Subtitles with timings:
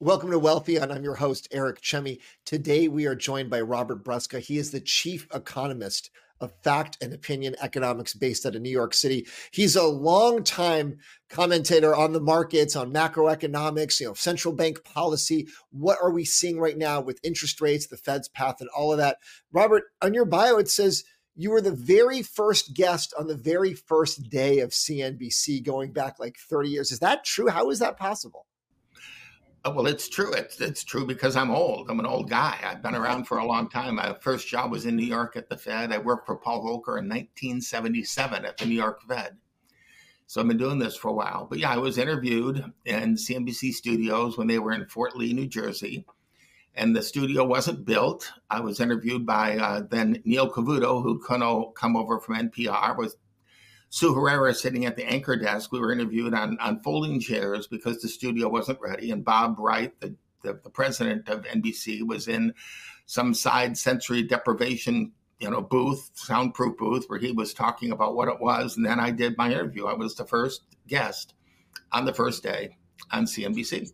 [0.00, 2.18] Welcome to Wealthy, and I'm your host, Eric Chemi.
[2.44, 4.40] Today, we are joined by Robert Brusca.
[4.40, 6.10] He is the chief economist
[6.40, 9.28] of Fact and Opinion Economics based out of New York City.
[9.52, 10.98] He's a long-time
[11.30, 15.46] commentator on the markets, on macroeconomics, you know, central bank policy.
[15.70, 18.98] What are we seeing right now with interest rates, the Fed's path, and all of
[18.98, 19.18] that?
[19.52, 21.04] Robert, on your bio, it says
[21.34, 26.18] you were the very first guest on the very first day of CNBC going back
[26.18, 26.92] like 30 years.
[26.92, 27.48] Is that true?
[27.48, 28.46] How is that possible?
[29.64, 30.32] Oh, well, it's true.
[30.32, 31.88] It's it's true because I'm old.
[31.88, 32.58] I'm an old guy.
[32.64, 33.94] I've been around for a long time.
[33.94, 35.92] My first job was in New York at the Fed.
[35.92, 39.36] I worked for Paul Volcker in 1977 at the New York Fed.
[40.26, 41.46] So I've been doing this for a while.
[41.48, 45.46] But yeah, I was interviewed in CNBC studios when they were in Fort Lee, New
[45.46, 46.06] Jersey,
[46.74, 48.32] and the studio wasn't built.
[48.50, 53.16] I was interviewed by uh, then Neil Cavuto, who'd come over from NPR, was
[53.90, 55.70] Sue Herrera sitting at the anchor desk.
[55.70, 59.10] We were interviewed on, on folding chairs because the studio wasn't ready.
[59.10, 62.54] And Bob Wright, the, the, the president of NBC, was in
[63.04, 65.12] some side sensory deprivation
[65.42, 69.00] you know booth soundproof booth where he was talking about what it was and then
[69.00, 71.34] i did my interview i was the first guest
[71.90, 72.76] on the first day
[73.10, 73.90] on cnbc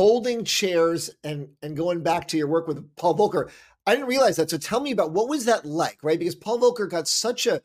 [0.00, 3.50] folding chairs and and going back to your work with paul volcker
[3.86, 6.58] i didn't realize that so tell me about what was that like right because paul
[6.58, 7.60] volcker got such a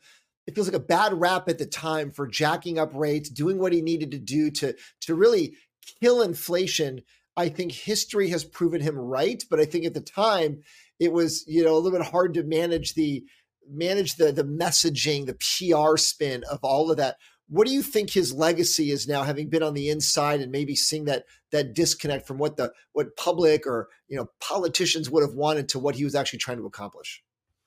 [0.46, 3.72] it feels like a bad rap at the time for jacking up rates, doing what
[3.72, 5.56] he needed to do to to really
[6.00, 7.02] kill inflation.
[7.36, 10.62] I think history has proven him right, but I think at the time
[10.98, 13.24] it was you know a little bit hard to manage the
[13.68, 17.16] manage the the messaging, the PR spin of all of that.
[17.48, 20.74] What do you think his legacy is now, having been on the inside and maybe
[20.74, 25.34] seeing that that disconnect from what the what public or you know politicians would have
[25.34, 27.22] wanted to what he was actually trying to accomplish?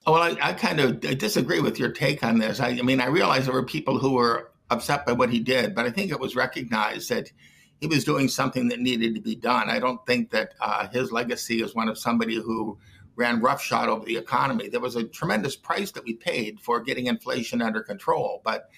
[0.05, 2.59] Well, I, I kind of disagree with your take on this.
[2.59, 5.75] I, I mean, I realize there were people who were upset by what he did,
[5.75, 7.31] but I think it was recognized that
[7.79, 9.69] he was doing something that needed to be done.
[9.69, 12.77] I don't think that uh, his legacy is one of somebody who
[13.15, 14.69] ran roughshod over the economy.
[14.69, 18.69] There was a tremendous price that we paid for getting inflation under control, but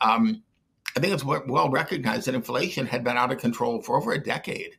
[0.00, 0.42] um,
[0.96, 4.22] I think it's well recognized that inflation had been out of control for over a
[4.22, 4.76] decade.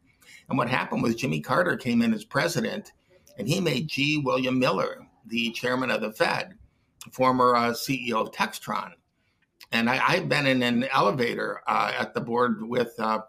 [0.49, 2.91] And what happened was Jimmy Carter came in as president,
[3.37, 4.17] and he made G.
[4.17, 6.55] William Miller, the chairman of the Fed,
[7.11, 8.91] former uh, CEO of Textron.
[9.71, 13.21] And I, have been in an elevator uh, at the board with uh,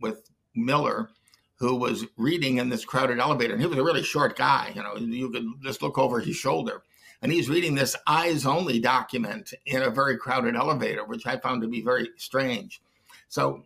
[0.00, 1.10] with Miller,
[1.56, 4.72] who was reading in this crowded elevator, and he was a really short guy.
[4.74, 6.82] You know, you could just look over his shoulder,
[7.22, 11.62] and he's reading this eyes only document in a very crowded elevator, which I found
[11.62, 12.82] to be very strange.
[13.28, 13.62] So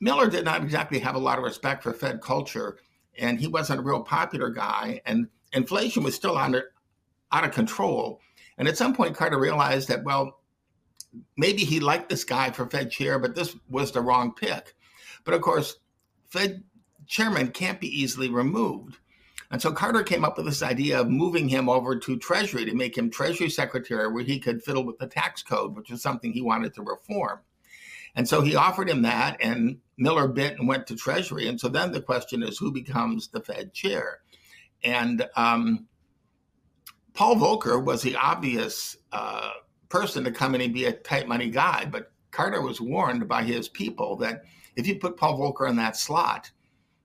[0.00, 2.78] Miller did not exactly have a lot of respect for Fed culture,
[3.18, 5.02] and he wasn't a real popular guy.
[5.04, 6.70] And inflation was still under
[7.30, 8.20] out of control.
[8.56, 10.40] And at some point, Carter realized that, well,
[11.36, 14.74] maybe he liked this guy for Fed chair, but this was the wrong pick.
[15.24, 15.76] But of course,
[16.28, 16.64] Fed
[17.06, 18.98] chairman can't be easily removed.
[19.54, 22.74] And so Carter came up with this idea of moving him over to Treasury to
[22.74, 26.32] make him Treasury Secretary, where he could fiddle with the tax code, which was something
[26.32, 27.38] he wanted to reform.
[28.16, 31.46] And so he offered him that, and Miller bit and went to Treasury.
[31.46, 34.22] And so then the question is who becomes the Fed chair?
[34.82, 35.86] And um,
[37.12, 39.52] Paul Volcker was the obvious uh,
[39.88, 43.44] person to come in and be a tight money guy, but Carter was warned by
[43.44, 44.42] his people that
[44.74, 46.50] if you put Paul Volcker in that slot,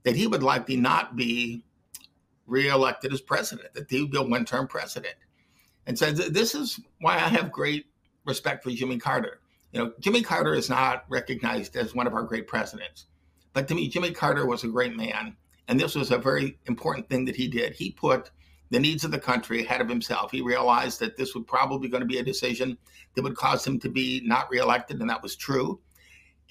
[0.01, 1.63] that he would likely not be
[2.49, 5.15] reelected as president, that he would be a one term president.
[5.85, 7.85] And so th- this is why I have great
[8.25, 9.39] respect for Jimmy Carter.
[9.71, 13.05] You know, Jimmy Carter is not recognized as one of our great presidents,
[13.53, 15.35] but to me, Jimmy Carter was a great man.
[15.67, 17.73] And this was a very important thing that he did.
[17.73, 18.31] He put
[18.71, 20.31] the needs of the country ahead of himself.
[20.31, 22.77] He realized that this would probably going to be a decision
[23.15, 25.79] that would cause him to be not reelected, and that was true.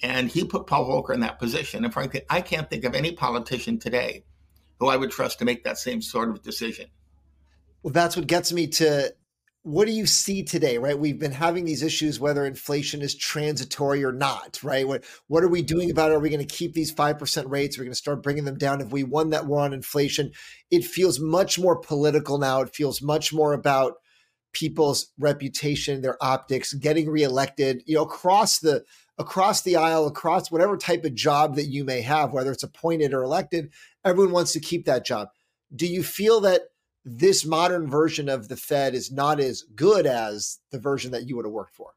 [0.01, 1.83] And he put Paul Volcker in that position.
[1.83, 4.23] And frankly, I can't think of any politician today
[4.79, 6.87] who I would trust to make that same sort of decision.
[7.83, 9.13] Well, that's what gets me to
[9.63, 10.97] what do you see today right?
[10.97, 14.87] We've been having these issues whether inflation is transitory or not right?
[14.87, 16.15] What what are we doing about it?
[16.15, 17.77] Are we going to keep these 5% rates?
[17.77, 18.81] Are we going to start bringing them down?
[18.81, 20.31] If we won that war on inflation
[20.71, 22.61] it feels much more political now.
[22.61, 23.95] It feels much more about
[24.51, 28.83] people's reputation their optics getting reelected you know across the
[29.19, 33.13] across the aisle across whatever type of job that you may have whether it's appointed
[33.13, 33.71] or elected
[34.03, 35.29] everyone wants to keep that job
[35.75, 36.63] do you feel that
[37.05, 41.35] this modern version of the Fed is not as good as the version that you
[41.35, 41.91] would have worked for?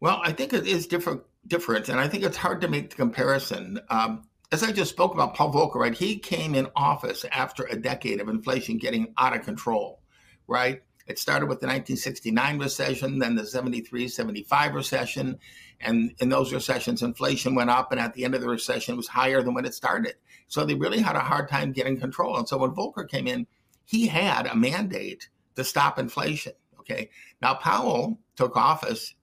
[0.00, 2.96] Well, I think it is different, different, and I think it's hard to make the
[2.96, 3.80] comparison.
[3.88, 5.94] Um, as I just spoke about Paul Volcker, right?
[5.94, 10.02] He came in office after a decade of inflation getting out of control,
[10.46, 10.82] right?
[11.06, 15.38] It started with the 1969 recession, then the 73 75 recession.
[15.80, 17.92] And in those recessions, inflation went up.
[17.92, 20.14] And at the end of the recession, it was higher than when it started.
[20.48, 22.36] So they really had a hard time getting control.
[22.36, 23.46] And so when Volcker came in,
[23.84, 26.52] he had a mandate to stop inflation.
[26.80, 27.10] Okay.
[27.40, 29.14] Now, Powell took office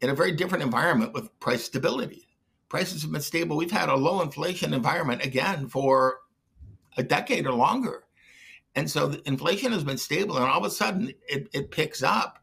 [0.00, 2.26] in a very different environment with price stability.
[2.68, 3.56] Prices have been stable.
[3.56, 6.18] We've had a low inflation environment again for
[6.96, 8.05] a decade or longer.
[8.76, 12.38] And so inflation has been stable, and all of a sudden it, it picks up.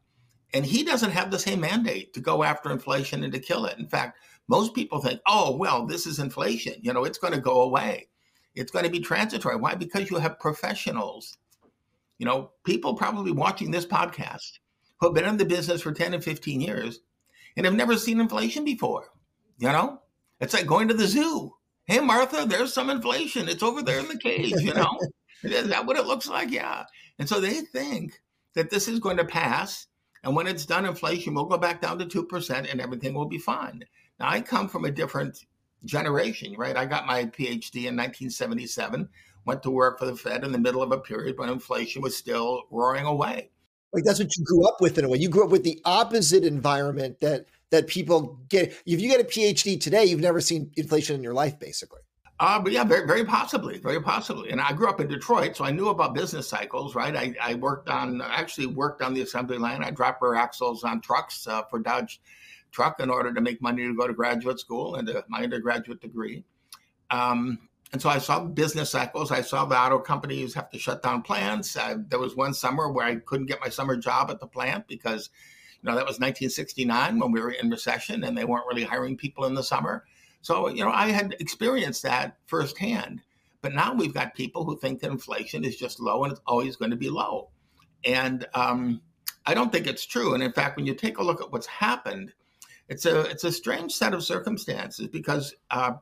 [0.55, 3.77] And he doesn't have the same mandate to go after inflation and to kill it.
[3.79, 6.75] In fact, most people think, oh, well, this is inflation.
[6.81, 8.07] You know, it's going to go away.
[8.55, 9.55] It's going to be transitory.
[9.55, 9.75] Why?
[9.75, 11.37] Because you have professionals,
[12.17, 14.59] you know, people probably watching this podcast
[14.99, 16.99] who have been in the business for 10 and 15 years
[17.57, 19.09] and have never seen inflation before.
[19.57, 20.01] You know,
[20.39, 21.55] it's like going to the zoo.
[21.85, 23.49] Hey, Martha, there's some inflation.
[23.49, 24.99] It's over there in the cage, you know?
[25.43, 26.51] Is that what it looks like?
[26.51, 26.85] Yeah.
[27.19, 28.21] And so they think
[28.55, 29.87] that this is going to pass.
[30.23, 33.39] And when it's done, inflation will go back down to 2% and everything will be
[33.39, 33.83] fine.
[34.19, 35.45] Now, I come from a different
[35.85, 36.77] generation, right?
[36.77, 39.09] I got my PhD in 1977,
[39.45, 42.15] went to work for the Fed in the middle of a period when inflation was
[42.15, 43.49] still roaring away.
[43.91, 45.19] Like that's what you grew up with in a way.
[45.19, 48.71] You grew up with the opposite environment that that people get.
[48.85, 52.01] If you get a PhD today, you've never seen inflation in your life, basically.
[52.39, 54.49] Uh, but yeah, very, very possibly, very possibly.
[54.49, 57.15] And I grew up in Detroit, so I knew about business cycles, right?
[57.15, 59.83] I, I worked on, actually worked on the assembly line.
[59.83, 62.19] I dropped rear axles on trucks uh, for Dodge
[62.71, 66.01] Truck in order to make money to go to graduate school and to my undergraduate
[66.01, 66.43] degree.
[67.11, 69.31] Um, and so I saw business cycles.
[69.31, 71.77] I saw the auto companies have to shut down plants.
[71.77, 74.87] I, there was one summer where I couldn't get my summer job at the plant
[74.87, 75.29] because,
[75.81, 79.15] you know, that was 1969 when we were in recession and they weren't really hiring
[79.15, 80.03] people in the summer.
[80.43, 83.21] So, you know, I had experienced that firsthand.
[83.61, 86.75] But now we've got people who think that inflation is just low and it's always
[86.75, 87.49] going to be low.
[88.03, 89.01] And um,
[89.45, 90.33] I don't think it's true.
[90.33, 92.33] And in fact, when you take a look at what's happened,
[92.89, 95.93] it's a it's a strange set of circumstances because uh,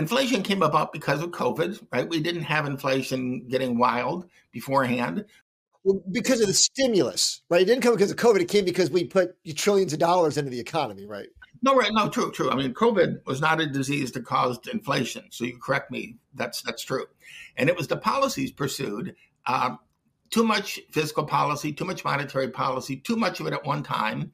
[0.00, 2.08] inflation came about because of COVID, right?
[2.08, 5.26] We didn't have inflation getting wild beforehand.
[5.84, 7.62] Well, because of the stimulus, right?
[7.62, 8.40] It didn't come because of COVID.
[8.40, 11.28] It came because we put trillions of dollars into the economy, right?
[11.64, 11.90] No, right.
[11.94, 12.50] No, true, true.
[12.50, 15.24] I mean, COVID was not a disease that caused inflation.
[15.30, 16.16] So you correct me.
[16.34, 17.06] That's that's true.
[17.56, 19.16] And it was the policies pursued.
[19.46, 19.78] Um,
[20.28, 24.32] too much fiscal policy, too much monetary policy, too much of it at one time,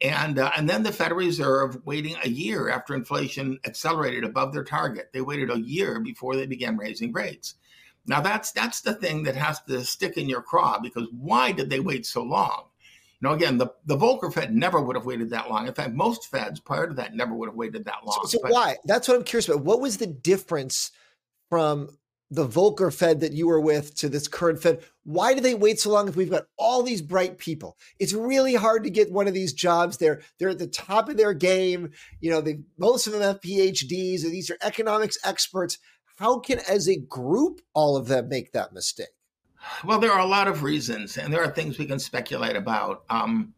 [0.00, 4.64] and uh, and then the Federal Reserve waiting a year after inflation accelerated above their
[4.64, 5.10] target.
[5.12, 7.54] They waited a year before they began raising rates.
[8.04, 11.70] Now that's that's the thing that has to stick in your craw because why did
[11.70, 12.64] they wait so long?
[13.24, 15.66] Now, again, the, the Volcker Fed never would have waited that long.
[15.66, 18.20] In fact, most Feds prior to that never would have waited that long.
[18.26, 18.76] So, so why?
[18.84, 19.64] That's what I'm curious about.
[19.64, 20.90] What was the difference
[21.48, 21.88] from
[22.30, 24.84] the Volcker Fed that you were with to this current Fed?
[25.04, 27.78] Why do they wait so long if we've got all these bright people?
[27.98, 29.96] It's really hard to get one of these jobs.
[29.96, 31.92] They're they're at the top of their game.
[32.20, 35.78] You know, they most of them have PhDs, and these are economics experts.
[36.16, 39.13] How can, as a group, all of them make that mistake?
[39.84, 43.04] Well, there are a lot of reasons, and there are things we can speculate about.
[43.10, 43.54] Um,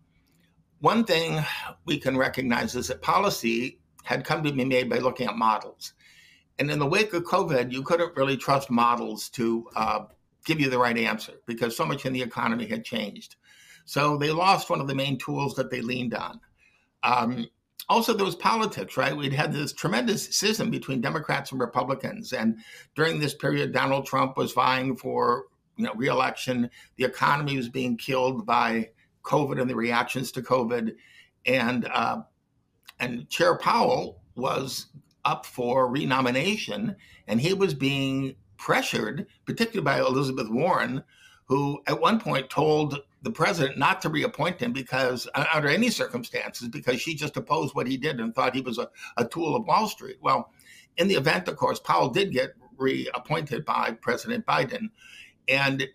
[0.81, 1.43] one thing
[1.85, 5.95] we can recognize is that policy had come to be made by looking at models.
[6.59, 10.01] And in the wake of COVID, you couldn't really trust models to uh,
[10.45, 13.37] give you the right answer because so much in the economy had changed.
[13.85, 16.41] So they lost one of the main tools that they leaned on.
[17.03, 17.47] Um,
[17.89, 19.17] also, there was politics, right?
[19.17, 22.33] We'd had this tremendous schism between Democrats and Republicans.
[22.33, 22.59] And
[22.97, 25.45] during this period, Donald Trump was vying for
[25.77, 26.71] you know, reelection.
[26.97, 28.91] The economy was being killed by
[29.23, 30.95] COVID and the reactions to COVID,
[31.45, 32.23] and uh,
[33.01, 34.87] and Chair Powell was
[35.25, 41.03] up for renomination, and he was being pressured, particularly by Elizabeth Warren,
[41.47, 46.69] who at one point told the president not to reappoint him because under any circumstances
[46.69, 49.67] because she just opposed what he did and thought he was a, a tool of
[49.67, 50.17] Wall Street.
[50.21, 50.53] Well,
[50.97, 54.91] in the event, of course, Powell did get reappointed by President Biden.
[55.49, 55.87] And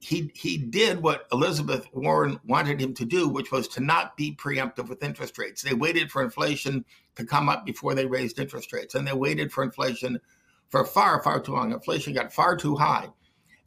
[0.00, 4.36] he he did what Elizabeth Warren wanted him to do, which was to not be
[4.36, 5.62] preemptive with interest rates.
[5.62, 6.84] They waited for inflation
[7.16, 10.20] to come up before they raised interest rates, and they waited for inflation
[10.68, 11.72] for far far too long.
[11.72, 13.08] Inflation got far too high,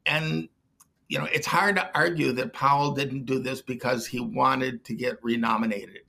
[0.05, 0.47] and
[1.07, 4.93] you know it's hard to argue that Powell didn't do this because he wanted to
[4.93, 6.03] get renominated.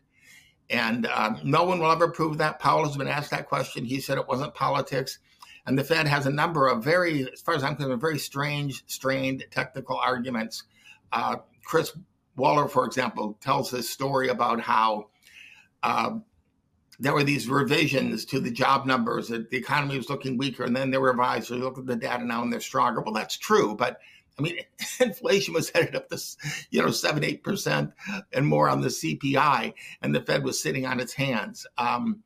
[0.69, 2.61] And um, no one will ever prove that.
[2.61, 3.85] Powell has been asked that question.
[3.85, 5.19] He said it wasn't politics.
[5.67, 8.85] And the Fed has a number of very, as far as I'm concerned, very strange,
[8.87, 10.65] strained technical arguments.
[11.13, 11.93] Uh, Chris
[12.37, 15.09] Waller, for example, tells this story about how
[15.83, 16.19] uh,
[16.99, 20.77] there were these revisions to the job numbers that the economy was looking weaker, and
[20.77, 21.49] then they were revised.
[21.49, 23.01] So you look at the data now and they're stronger.
[23.01, 23.99] Well, that's true, but
[24.39, 24.59] I mean,
[25.01, 26.21] inflation was headed up to,
[26.71, 27.93] you know, seven, eight percent
[28.33, 31.67] and more on the CPI, and the Fed was sitting on its hands.
[31.79, 32.23] Um,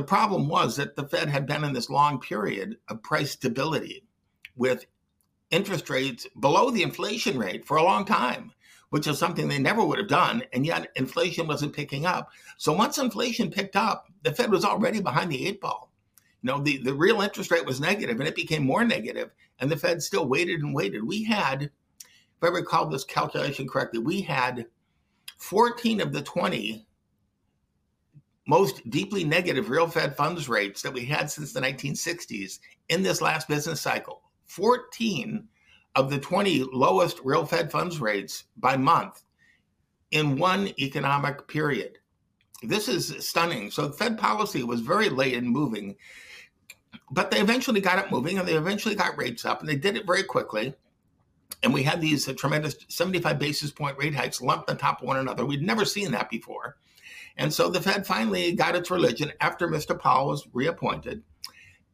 [0.00, 4.02] the problem was that the Fed had been in this long period of price stability
[4.56, 4.86] with
[5.50, 8.50] interest rates below the inflation rate for a long time,
[8.88, 10.42] which is something they never would have done.
[10.54, 12.30] And yet inflation wasn't picking up.
[12.56, 15.92] So once inflation picked up, the Fed was already behind the eight ball.
[16.40, 19.70] You know, the, the real interest rate was negative and it became more negative, and
[19.70, 21.06] the Fed still waited and waited.
[21.06, 21.70] We had, if
[22.42, 24.64] I recall this calculation correctly, we had
[25.36, 26.86] 14 of the 20
[28.50, 33.22] most deeply negative real Fed funds rates that we had since the 1960s in this
[33.22, 34.22] last business cycle.
[34.46, 35.46] 14
[35.94, 39.22] of the 20 lowest real Fed funds rates by month
[40.10, 41.98] in one economic period.
[42.64, 43.70] This is stunning.
[43.70, 45.94] So, Fed policy was very late in moving,
[47.12, 49.96] but they eventually got it moving and they eventually got rates up and they did
[49.96, 50.74] it very quickly.
[51.62, 55.18] And we had these tremendous 75 basis point rate hikes lumped on top of one
[55.18, 55.46] another.
[55.46, 56.78] We'd never seen that before.
[57.36, 59.98] And so the Fed finally got its religion after Mr.
[59.98, 61.22] Powell was reappointed.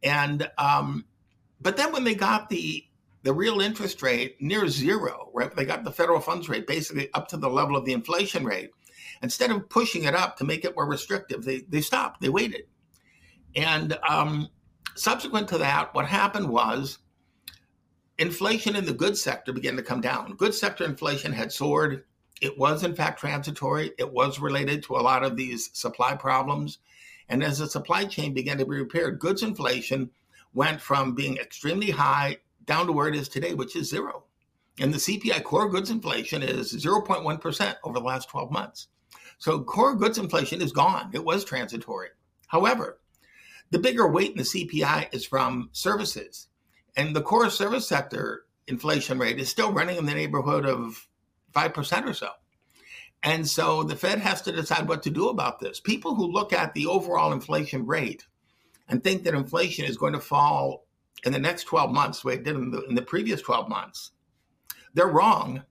[0.03, 1.05] And um,
[1.61, 2.85] but then when they got the
[3.23, 5.55] the real interest rate near zero, right?
[5.55, 8.71] They got the federal funds rate basically up to the level of the inflation rate.
[9.21, 12.21] Instead of pushing it up to make it more restrictive, they they stopped.
[12.21, 12.65] They waited.
[13.57, 14.49] And um,
[14.95, 16.99] subsequent to that, what happened was
[18.19, 20.37] inflation in the goods sector began to come down.
[20.37, 22.05] Goods sector inflation had soared.
[22.41, 23.93] It was, in fact, transitory.
[23.99, 26.79] It was related to a lot of these supply problems.
[27.29, 30.11] And as the supply chain began to be repaired, goods inflation
[30.55, 34.25] went from being extremely high down to where it is today, which is zero.
[34.79, 38.89] And the CPI core goods inflation is 0.1% over the last 12 months.
[39.39, 41.11] So core goods inflation is gone.
[41.15, 42.09] It was transitory.
[42.49, 43.01] However,
[43.71, 46.49] the bigger weight in the CPI is from services.
[46.97, 51.07] And the core service sector inflation rate is still running in the neighborhood of
[51.57, 52.29] 5% or so.
[53.23, 55.81] And so the Fed has to decide what to do about this.
[55.81, 58.27] People who look at the overall inflation rate
[58.89, 60.87] and think that inflation is going to fall
[61.25, 63.69] in the next 12 months, the way it did in the, in the previous 12
[63.69, 64.13] months,
[64.95, 65.63] they're wrong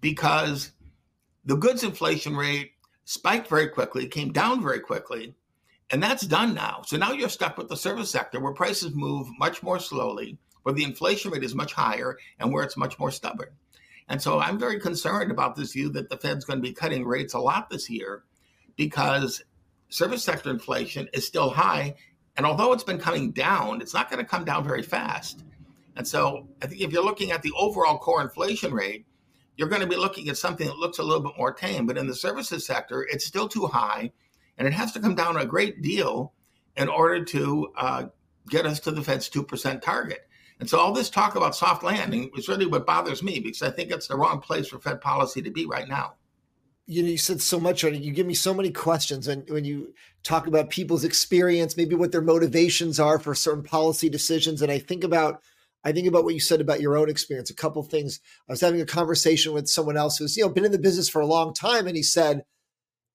[0.00, 0.72] because
[1.44, 2.72] the goods inflation rate
[3.04, 5.34] spiked very quickly, came down very quickly,
[5.90, 6.82] and that's done now.
[6.86, 10.74] So now you're stuck with the service sector where prices move much more slowly, where
[10.74, 13.48] the inflation rate is much higher, and where it's much more stubborn.
[14.12, 17.06] And so I'm very concerned about this view that the Fed's going to be cutting
[17.06, 18.22] rates a lot this year
[18.76, 19.42] because
[19.88, 21.96] service sector inflation is still high
[22.36, 25.44] and although it's been coming down, it's not going to come down very fast.
[25.96, 29.06] And so I think if you're looking at the overall core inflation rate,
[29.56, 31.86] you're going to be looking at something that looks a little bit more tame.
[31.86, 34.12] But in the services sector, it's still too high,
[34.58, 36.34] and it has to come down a great deal
[36.76, 38.04] in order to uh,
[38.48, 40.26] get us to the Fed's 2% target.
[40.60, 43.70] And so all this talk about soft landing is really what bothers me because I
[43.70, 46.14] think it's the wrong place for Fed policy to be right now
[46.86, 48.02] you know, you said so much on it.
[48.02, 52.12] You give me so many questions, and when you talk about people's experience, maybe what
[52.12, 55.42] their motivations are for certain policy decisions, and I think about,
[55.84, 57.50] I think about what you said about your own experience.
[57.50, 58.20] A couple things.
[58.48, 61.08] I was having a conversation with someone else who's you know been in the business
[61.08, 62.44] for a long time, and he said,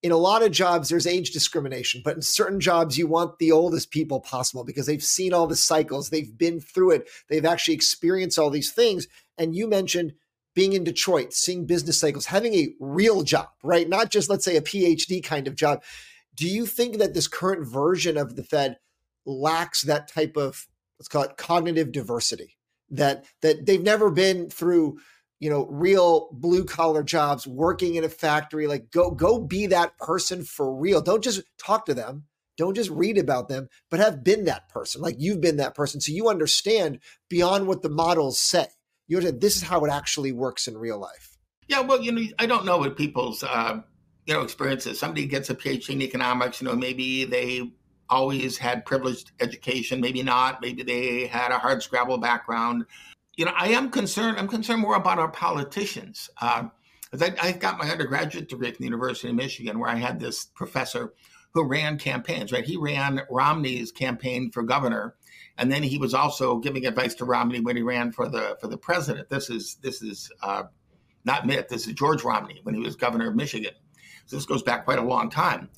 [0.04, 3.52] in a lot of jobs there's age discrimination, but in certain jobs you want the
[3.52, 7.74] oldest people possible because they've seen all the cycles, they've been through it, they've actually
[7.74, 9.08] experienced all these things.
[9.38, 10.14] And you mentioned
[10.58, 13.88] being in Detroit, seeing business cycles, having a real job, right?
[13.88, 15.84] Not just, let's say, a PhD kind of job.
[16.34, 18.78] Do you think that this current version of the Fed
[19.24, 22.58] lacks that type of, let's call it cognitive diversity?
[22.90, 25.00] That that they've never been through,
[25.40, 28.68] you know, real blue collar jobs, working in a factory.
[28.68, 31.02] Like go go be that person for real.
[31.02, 32.26] Don't just talk to them.
[32.58, 35.02] Don't just read about them, but have been that person.
[35.02, 36.02] Like you've been that person.
[36.02, 38.66] So you understand beyond what the models say
[39.08, 41.38] you know, this is how it actually works in real life.
[41.68, 43.82] Yeah, well, you know, I don't know what people's uh,
[44.26, 45.00] you know experiences.
[45.00, 47.72] Somebody gets a PhD in economics, you know, maybe they
[48.10, 52.86] always had privileged education, maybe not, maybe they had a hard scrabble background.
[53.38, 54.38] You know, I am concerned.
[54.38, 56.30] I'm concerned more about our politicians.
[56.42, 56.66] Uh,
[57.20, 60.46] I, I got my undergraduate degree from the University of Michigan, where I had this
[60.46, 61.14] professor
[61.54, 62.52] who ran campaigns.
[62.52, 65.16] Right, he ran Romney's campaign for governor
[65.58, 68.68] and then he was also giving advice to Romney when he ran for the for
[68.68, 69.30] the president.
[69.30, 70.64] This is this is uh,
[71.26, 71.68] not Mitt.
[71.68, 73.74] This is George Romney when he was governor of Michigan.
[74.26, 75.70] So this goes back quite a long time.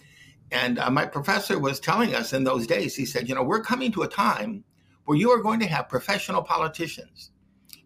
[0.51, 2.95] And uh, my professor was telling us in those days.
[2.95, 4.63] He said, you know, we're coming to a time
[5.05, 7.31] where you are going to have professional politicians.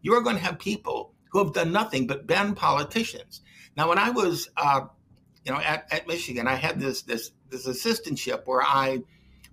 [0.04, 3.42] You are going to have people who have done nothing but been politicians.
[3.76, 4.82] Now, when I was, uh,
[5.44, 9.02] you know, at, at Michigan, I had this this this assistantship where I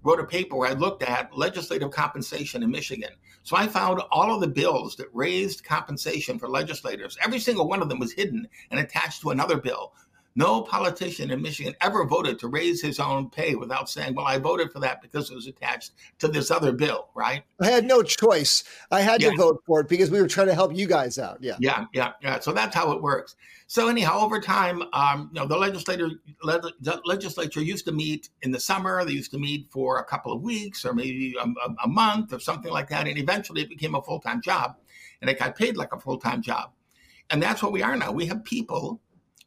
[0.02, 3.10] wrote a paper where I looked at legislative compensation in Michigan.
[3.42, 7.16] So I found all of the bills that raised compensation for legislators.
[7.22, 9.92] Every single one of them was hidden and attached to another bill.
[10.36, 14.38] No politician in Michigan ever voted to raise his own pay without saying, Well, I
[14.38, 17.42] voted for that because it was attached to this other bill, right?
[17.60, 18.62] I had no choice.
[18.92, 19.30] I had yeah.
[19.30, 21.38] to vote for it because we were trying to help you guys out.
[21.40, 21.56] Yeah.
[21.58, 21.86] Yeah.
[21.92, 22.12] Yeah.
[22.22, 22.38] Yeah.
[22.38, 23.34] So that's how it works.
[23.66, 26.10] So, anyhow, over time, um, you know, the legislator,
[26.42, 26.72] le-
[27.04, 29.04] legislature used to meet in the summer.
[29.04, 32.32] They used to meet for a couple of weeks or maybe a, a, a month
[32.32, 33.06] or something like that.
[33.06, 34.76] And eventually it became a full time job
[35.20, 36.70] and it got paid like a full time job.
[37.30, 38.10] And that's what we are now.
[38.10, 39.00] We have people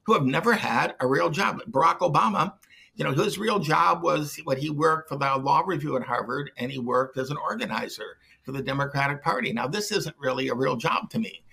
[0.03, 1.61] who have never had a real job.
[1.69, 2.53] Barack Obama,
[2.95, 6.51] you know, his real job was what he worked for the law review at Harvard
[6.57, 9.51] and he worked as an organizer for the Democratic Party.
[9.53, 11.43] Now, this isn't really a real job to me.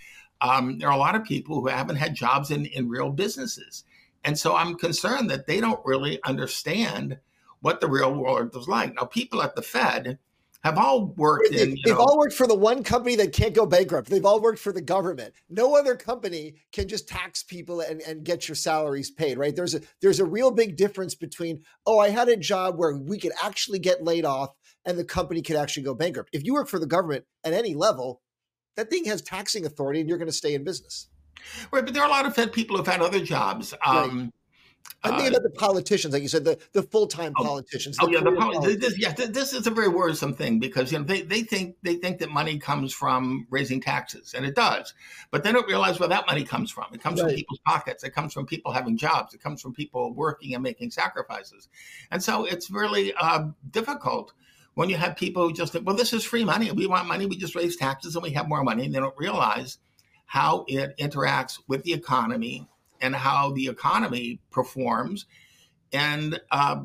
[0.40, 3.84] Um, there are a lot of people who haven't had jobs in, in real businesses.
[4.24, 7.18] And so I'm concerned that they don't really understand
[7.60, 8.94] what the real world is like.
[8.94, 10.18] Now, people at the Fed,
[10.62, 11.70] have all worked in.
[11.70, 14.10] They've know, all worked for the one company that can't go bankrupt.
[14.10, 15.32] They've all worked for the government.
[15.48, 19.56] No other company can just tax people and, and get your salaries paid, right?
[19.56, 23.18] There's a there's a real big difference between, oh, I had a job where we
[23.18, 24.50] could actually get laid off
[24.84, 26.30] and the company could actually go bankrupt.
[26.32, 28.20] If you work for the government at any level,
[28.76, 31.08] that thing has taxing authority and you're going to stay in business.
[31.70, 33.72] Right, but there are a lot of Fed people who've had other jobs.
[33.84, 34.30] Um, right.
[35.02, 37.96] I'm thinking uh, about the politicians, like you said, the, the full time oh, politicians.
[38.00, 41.04] oh yeah, the poli- this, yeah, this is a very worrisome thing because you know
[41.04, 44.92] they, they think they think that money comes from raising taxes, and it does,
[45.30, 46.86] but they don't realize where that money comes from.
[46.92, 47.28] It comes right.
[47.28, 48.04] from people's pockets.
[48.04, 49.32] It comes from people having jobs.
[49.32, 51.68] It comes from people working and making sacrifices,
[52.10, 54.34] and so it's really uh, difficult
[54.74, 56.70] when you have people who just think, well, this is free money.
[56.72, 57.26] We want money.
[57.26, 59.78] We just raise taxes and we have more money, and they don't realize
[60.26, 62.68] how it interacts with the economy
[63.00, 65.26] and how the economy performs
[65.92, 66.82] and uh,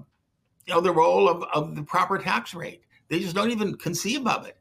[0.65, 2.84] you know the role of, of the proper tax rate.
[3.07, 4.57] They just don't even conceive of it.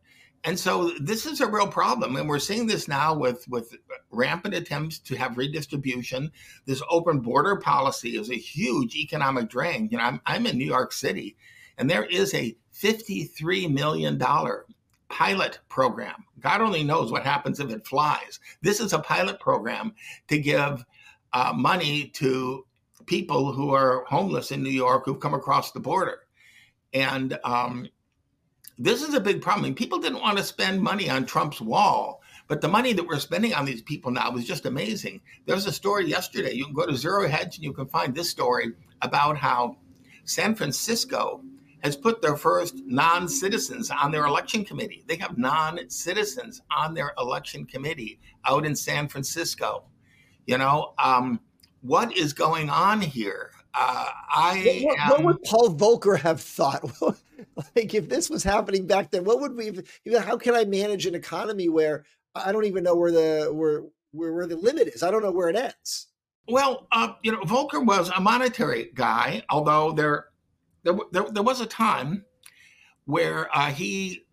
[0.47, 3.75] And so this is a real problem and we're seeing this now with with
[4.11, 6.31] rampant attempts to have redistribution.
[6.67, 9.89] This open border policy is a huge economic drain.
[9.91, 11.37] You know i'm, I'm in new york city
[11.79, 14.67] and there is a 53 million dollar
[15.09, 16.25] pilot program.
[16.41, 18.41] God only knows what happens if it flies.
[18.63, 19.95] This is a pilot program
[20.29, 20.85] to give
[21.35, 22.65] uh, money to
[23.07, 26.21] people who are homeless in New York who've come across the border.
[26.95, 27.89] And um,
[28.79, 29.65] this is a big problem.
[29.65, 33.07] I mean, people didn't want to spend money on Trump's wall, but the money that
[33.07, 35.21] we're spending on these people now is just amazing.
[35.45, 36.53] There's a story yesterday.
[36.53, 39.77] You can go to Zero Hedge and you can find this story about how
[40.25, 41.43] San Francisco
[41.83, 45.05] has put their first non citizens on their election committee.
[45.07, 49.85] They have non citizens on their election committee out in San Francisco.
[50.47, 51.41] You know, um,
[51.83, 53.51] what is going on here?
[53.75, 56.85] Uh, I what, am, what, would Paul Volcker have thought?
[57.77, 59.83] like if this was happening back then, what would we?
[60.19, 62.05] How can I manage an economy where
[62.35, 65.03] I don't even know where the where where, where the limit is?
[65.03, 66.09] I don't know where it ends.
[66.47, 70.27] Well, uh, you know, Volcker was a monetary guy, although there
[70.85, 72.25] there, there, there was a time
[73.07, 74.24] where uh, he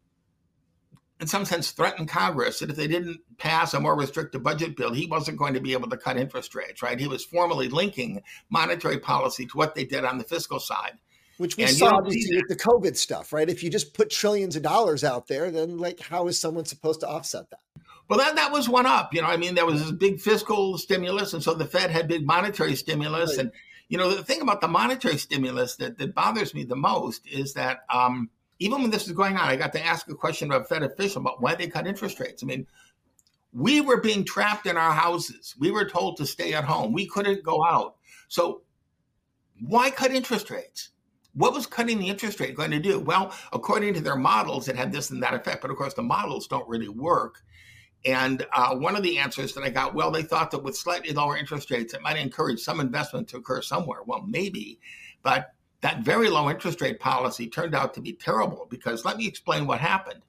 [1.22, 4.92] in some sense, threatened Congress that if they didn't pass a more restrictive budget bill,
[4.92, 7.00] he wasn't going to be able to cut interest rates, right?
[7.00, 10.98] He was formally linking monetary policy to what they did on the fiscal side.
[11.38, 13.50] Which we and saw obviously with the COVID stuff, right?
[13.50, 17.02] If you just put trillions of dollars out there, then like how is someone supposed
[17.02, 17.84] to offset that?
[18.10, 19.14] Well, that, that was one up.
[19.14, 22.08] You know, I mean, there was this big fiscal stimulus, and so the Fed had
[22.08, 23.38] big monetary stimulus.
[23.38, 23.46] Right.
[23.46, 23.52] And,
[23.90, 27.54] you know, the thing about the monetary stimulus that, that bothers me the most is
[27.54, 28.30] that um,
[28.62, 30.84] even when this was going on, I got to ask a question of a Fed
[30.84, 32.44] official about why they cut interest rates.
[32.44, 32.68] I mean,
[33.52, 35.56] we were being trapped in our houses.
[35.58, 36.94] We were told to stay at home.
[36.94, 37.96] We couldn't go out.
[38.28, 38.62] So
[39.62, 40.90] why cut interest rates?
[41.34, 43.00] What was cutting the interest rate going to do?
[43.00, 45.64] Well, according to their models, it had this and that effect.
[45.64, 47.42] But of course, the models don't really work.
[48.06, 51.14] And uh, one of the answers that I got, well, they thought that with slightly
[51.14, 54.04] lower interest rates, it might encourage some investment to occur somewhere.
[54.06, 54.80] Well, maybe,
[55.24, 59.28] but that very low interest rate policy turned out to be terrible because let me
[59.28, 60.22] explain what happened.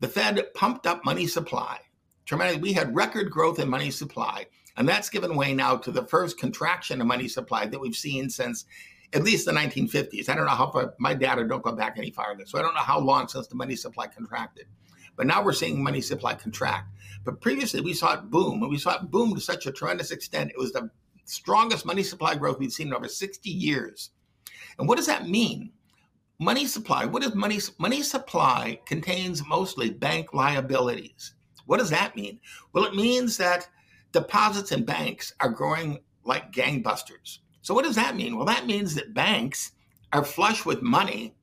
[0.00, 1.78] The Fed pumped up money supply.
[2.26, 2.60] Tremendous.
[2.60, 6.38] We had record growth in money supply, and that's given way now to the first
[6.38, 8.66] contraction of money supply that we've seen since
[9.12, 10.28] at least the 1950s.
[10.28, 12.74] I don't know how far my data don't go back any farther, so I don't
[12.74, 14.66] know how long since the money supply contracted.
[15.16, 16.88] But now we're seeing money supply contract.
[17.24, 20.10] But previously we saw it boom, and we saw it boom to such a tremendous
[20.10, 20.50] extent.
[20.50, 20.90] It was the
[21.24, 24.10] strongest money supply growth we've seen in over 60 years.
[24.78, 25.72] And what does that mean?
[26.38, 27.04] Money supply.
[27.04, 27.60] What is money?
[27.78, 31.34] Money supply contains mostly bank liabilities.
[31.64, 32.40] What does that mean?
[32.72, 33.68] Well, it means that
[34.12, 37.38] deposits in banks are growing like gangbusters.
[37.62, 38.36] So, what does that mean?
[38.36, 39.72] Well, that means that banks
[40.12, 41.34] are flush with money,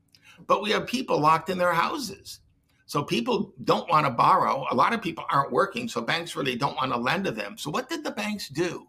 [0.47, 2.39] but we have people locked in their houses.
[2.85, 4.67] So people don't want to borrow.
[4.69, 7.57] A lot of people aren't working, so banks really don't want to lend to them.
[7.57, 8.87] So what did the banks do?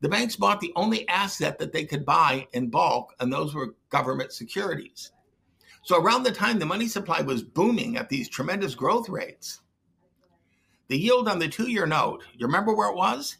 [0.00, 3.74] The banks bought the only asset that they could buy in bulk, and those were
[3.90, 5.12] government securities.
[5.82, 9.60] So around the time the money supply was booming at these tremendous growth rates,
[10.88, 13.36] the yield on the two-year note, you remember where it was?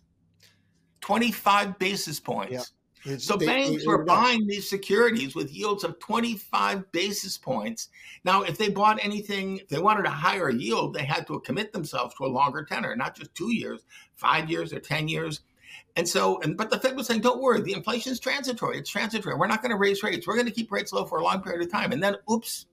[1.00, 2.72] 25 basis points.
[3.04, 3.20] Yep.
[3.20, 7.88] So they, banks they, were buying these securities with yields of 25 basis points.
[8.24, 11.72] Now, if they bought anything, if they wanted a higher yield, they had to commit
[11.72, 15.40] themselves to a longer tenor, not just two years, five years, or 10 years.
[15.96, 18.78] And so, and but the Fed was saying, don't worry, the inflation is transitory.
[18.78, 19.34] It's transitory.
[19.36, 20.26] We're not going to raise rates.
[20.26, 21.92] We're going to keep rates low for a long period of time.
[21.92, 22.66] And then, oops,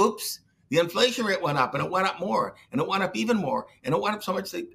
[0.00, 3.14] oops, the inflation rate went up and it went up more and it went up
[3.14, 4.66] even more and it went up so much that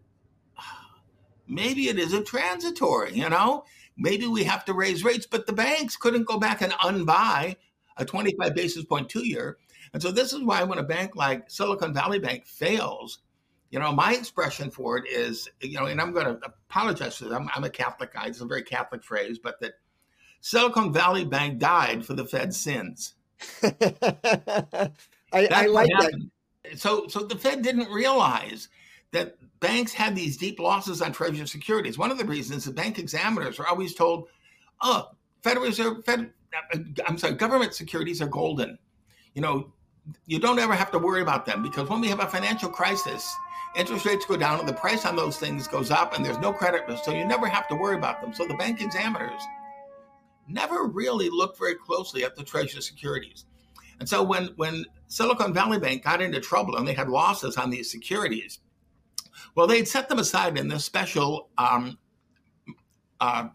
[1.48, 3.64] maybe it isn't transitory, you know?
[4.00, 7.56] maybe we have to raise rates, but the banks couldn't go back and unbuy
[7.98, 9.58] a 25 basis point two year.
[9.94, 13.20] And so this is why when a bank like Silicon Valley Bank fails,
[13.72, 17.26] you know, my expression for it is, you know, and I'm going to apologize for
[17.26, 17.34] this.
[17.34, 18.28] I'm, I'm a Catholic guy.
[18.28, 19.74] It's a very Catholic phrase, but that
[20.42, 23.14] Silicon Valley Bank died for the Fed's sins.
[23.64, 24.92] I,
[25.34, 26.30] I like that.
[26.76, 28.70] So, so the Fed didn't realize
[29.12, 31.98] that banks had these deep losses on treasury securities.
[31.98, 34.28] One of the reasons the bank examiners are always told,
[34.82, 35.10] "Oh,
[35.42, 36.32] Federal Reserve, Fed,
[36.74, 38.78] uh, I'm sorry, government securities are golden.
[39.34, 39.74] You know,
[40.26, 43.28] you don't ever have to worry about them because when we have a financial crisis,
[43.76, 46.52] interest rates go down and the price on those things goes up, and there's no
[46.52, 49.42] credit risk, so you never have to worry about them." So the bank examiners
[50.48, 53.46] never really looked very closely at the treasury securities.
[54.00, 57.70] And so when when Silicon Valley Bank got into trouble and they had losses on
[57.70, 58.60] these securities,
[59.56, 61.98] well, they'd set them aside in this special um,
[63.20, 63.50] uh,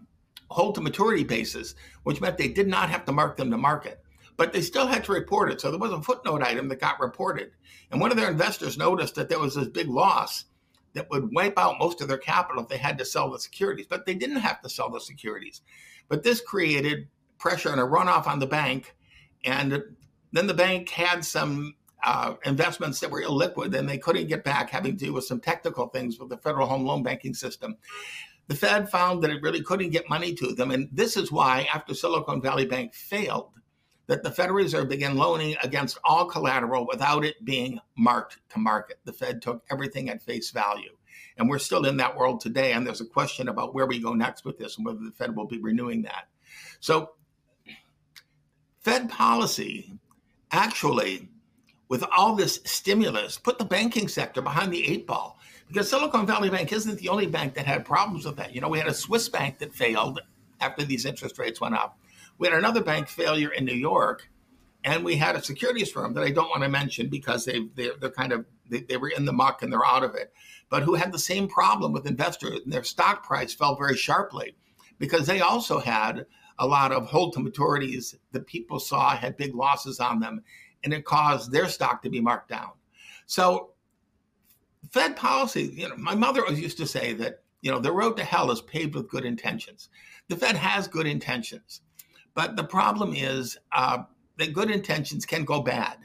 [0.51, 4.01] hold to maturity basis, which meant they did not have to mark them to market.
[4.37, 5.61] But they still had to report it.
[5.61, 7.53] So there was a footnote item that got reported.
[7.91, 10.45] And one of their investors noticed that there was this big loss
[10.95, 13.87] that would wipe out most of their capital if they had to sell the securities.
[13.89, 15.63] But they didn't have to sell the securities.
[16.09, 18.95] But this created pressure and a runoff on the bank.
[19.45, 19.83] And
[20.33, 24.71] then the bank had some uh, investments that were illiquid and they couldn't get back,
[24.71, 27.77] having to do with some technical things with the federal home loan banking system.
[28.47, 30.71] The Fed found that it really couldn't get money to them.
[30.71, 33.49] And this is why, after Silicon Valley Bank failed,
[34.07, 38.99] that the Federal Reserve began loaning against all collateral without it being marked to market.
[39.05, 40.97] The Fed took everything at face value.
[41.37, 42.73] And we're still in that world today.
[42.73, 45.35] And there's a question about where we go next with this and whether the Fed
[45.35, 46.29] will be renewing that.
[46.81, 47.13] So,
[48.81, 49.99] Fed policy
[50.53, 51.29] actually
[51.89, 55.39] with all this stimulus, put the banking sector behind the eight ball.
[55.69, 58.55] Because Silicon Valley Bank isn't the only bank that had problems with that.
[58.55, 60.21] You know, we had a Swiss bank that failed
[60.61, 61.99] after these interest rates went up.
[62.39, 64.29] We had another bank failure in New York,
[64.83, 67.97] and we had a securities firm that I don't want to mention because they they're,
[68.01, 70.33] they're kind of they, they were in the muck and they're out of it,
[70.69, 72.61] but who had the same problem with investors.
[72.65, 74.57] And their stock price fell very sharply
[74.99, 76.27] because they also had
[76.59, 80.43] a lot of hold to maturities that people saw had big losses on them
[80.85, 82.71] and it caused their stock to be marked down.
[83.27, 83.71] So,
[84.91, 88.19] Fed policy, you know, my mother always used to say that, you know, the road
[88.19, 89.89] to hell is paved with good intentions.
[90.29, 91.81] The Fed has good intentions,
[92.35, 94.05] but the problem is uh,
[94.39, 95.99] that good intentions can go bad.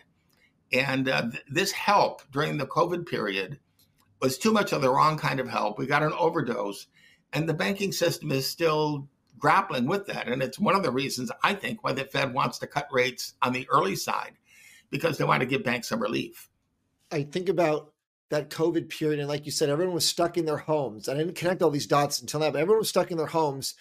[0.72, 3.60] And uh, th- this help during the COVID period
[4.22, 5.80] was too much of the wrong kind of help.
[5.80, 6.88] We got an overdose,
[7.34, 9.08] and the banking system is still
[9.40, 10.28] grappling with that.
[10.28, 13.34] And it's one of the reasons I think why the Fed wants to cut rates
[13.42, 14.34] on the early side
[14.92, 16.50] because they want to give banks some relief.
[17.12, 17.94] I think about
[18.30, 21.10] that COVID period, and like you said, everyone was stuck in their homes.
[21.10, 23.74] I didn't connect all these dots until now, but everyone was stuck in their homes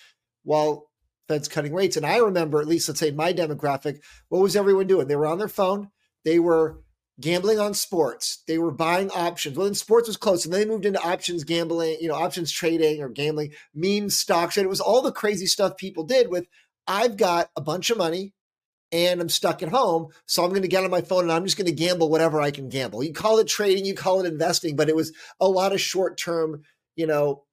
[0.42, 0.87] while
[1.28, 1.96] Fed's cutting rates.
[1.96, 5.06] And I remember, at least let's say my demographic, what was everyone doing?
[5.06, 5.90] They were on their phone,
[6.24, 6.80] they were
[7.20, 9.56] gambling on sports, they were buying options.
[9.56, 12.50] Well, then sports was close, and then they moved into options gambling, you know, options
[12.50, 14.56] trading or gambling, meme stocks.
[14.56, 16.46] And it was all the crazy stuff people did with
[16.86, 18.32] I've got a bunch of money
[18.90, 20.08] and I'm stuck at home.
[20.26, 22.40] So I'm going to get on my phone and I'm just going to gamble whatever
[22.40, 23.04] I can gamble.
[23.04, 26.16] You call it trading, you call it investing, but it was a lot of short
[26.16, 26.62] term,
[26.96, 27.44] you know,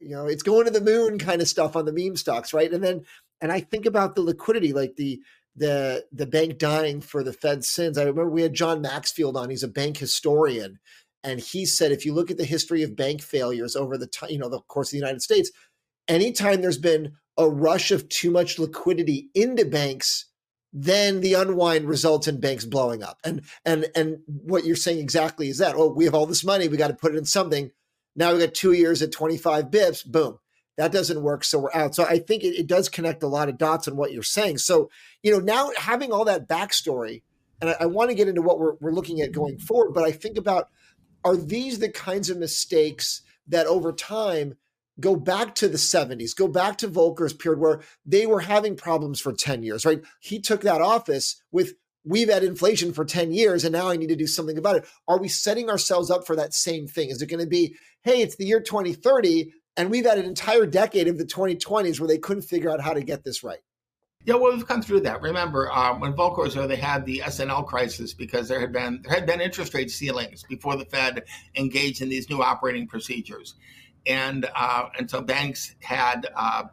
[0.00, 2.72] you know, it's going to the moon kind of stuff on the meme stocks, right?
[2.72, 3.04] And then,
[3.40, 5.20] and I think about the liquidity, like the
[5.54, 7.96] the the bank dying for the Fed sins.
[7.96, 9.50] I remember we had John Maxfield on.
[9.50, 10.78] He's a bank historian,
[11.24, 14.30] and he said if you look at the history of bank failures over the time,
[14.30, 15.50] you know, the course of the United States,
[16.08, 20.26] anytime there's been a rush of too much liquidity into banks
[20.78, 23.18] then the unwind results in banks blowing up.
[23.24, 26.68] And and and what you're saying exactly is that, oh, we have all this money,
[26.68, 27.70] we got to put it in something.
[28.16, 30.38] Now we got two years at 25 bips, boom.
[30.76, 31.44] that doesn't work.
[31.44, 31.94] So we're out.
[31.94, 34.58] So I think it, it does connect a lot of dots on what you're saying.
[34.58, 34.90] So,
[35.22, 37.22] you know, now having all that backstory,
[37.60, 40.04] and I, I want to get into what we're, we're looking at going forward, but
[40.04, 40.70] I think about
[41.24, 44.56] are these the kinds of mistakes that over time
[44.98, 49.20] go back to the 70s, go back to Volcker's period where they were having problems
[49.20, 50.00] for 10 years, right?
[50.20, 51.74] He took that office with
[52.06, 54.86] we've had inflation for 10 years and now I need to do something about it.
[55.08, 57.10] Are we setting ourselves up for that same thing?
[57.10, 60.64] Is it going to be, hey, it's the year 2030 and we've had an entire
[60.66, 63.58] decade of the 2020s where they couldn't figure out how to get this right?
[64.24, 65.22] Yeah, well, we've come through that.
[65.22, 69.24] Remember, um, when Volcker they had the S&L crisis because there had been there had
[69.24, 71.22] been interest rate ceilings before the Fed
[71.54, 73.54] engaged in these new operating procedures,
[74.04, 76.64] and uh, and so banks had uh,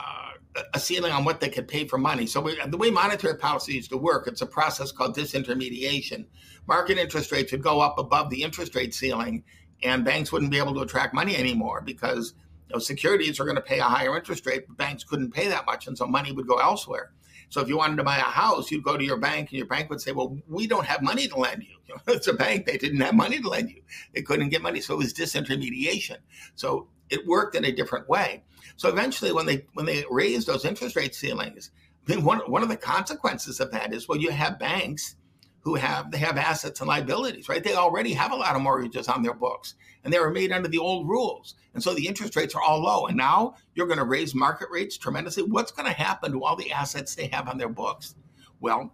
[0.00, 0.30] uh,
[0.74, 2.26] a ceiling on what they could pay for money.
[2.26, 6.26] So we, the way monetary policy used to work, it's a process called disintermediation.
[6.66, 9.44] Market interest rates would go up above the interest rate ceiling,
[9.82, 12.34] and banks wouldn't be able to attract money anymore because
[12.72, 15.66] know, securities are going to pay a higher interest rate, but banks couldn't pay that
[15.66, 17.12] much, and so money would go elsewhere.
[17.50, 19.66] So if you wanted to buy a house, you'd go to your bank, and your
[19.66, 22.32] bank would say, "Well, we don't have money to lend you." you know, it's a
[22.32, 23.82] bank; they didn't have money to lend you.
[24.14, 26.16] They couldn't get money, so it was disintermediation.
[26.54, 28.42] So it worked in a different way.
[28.82, 31.70] So eventually, when they when they raised those interest rate ceilings,
[32.08, 35.14] one one of the consequences of that is well, you have banks
[35.60, 37.62] who have they have assets and liabilities, right?
[37.62, 40.66] They already have a lot of mortgages on their books, and they were made under
[40.68, 43.06] the old rules, and so the interest rates are all low.
[43.06, 45.44] And now you're going to raise market rates tremendously.
[45.44, 48.16] What's going to happen to all the assets they have on their books?
[48.58, 48.92] Well,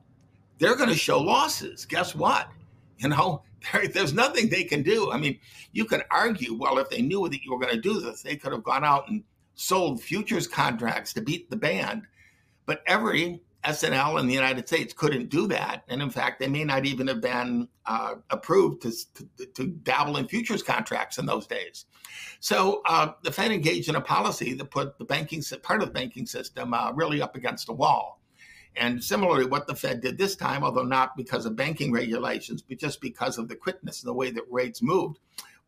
[0.58, 1.86] they're going to show losses.
[1.86, 2.50] Guess what?
[2.98, 5.10] You know, there, there's nothing they can do.
[5.12, 5.38] I mean,
[5.72, 8.36] you can argue, well, if they knew that you were going to do this, they
[8.36, 9.24] could have gone out and
[9.58, 12.02] sold futures contracts to beat the band.
[12.64, 16.62] But every S&L in the United States couldn't do that, and in fact, they may
[16.62, 21.46] not even have been uh, approved to, to, to, dabble in futures contracts in those
[21.46, 21.86] days.
[22.38, 25.94] So uh, the Fed engaged in a policy that put the banking part of the
[25.94, 28.20] banking system uh, really up against the wall.
[28.76, 32.78] And similarly, what the Fed did this time, although not because of banking regulations, but
[32.78, 35.18] just because of the quickness and the way that rates moved,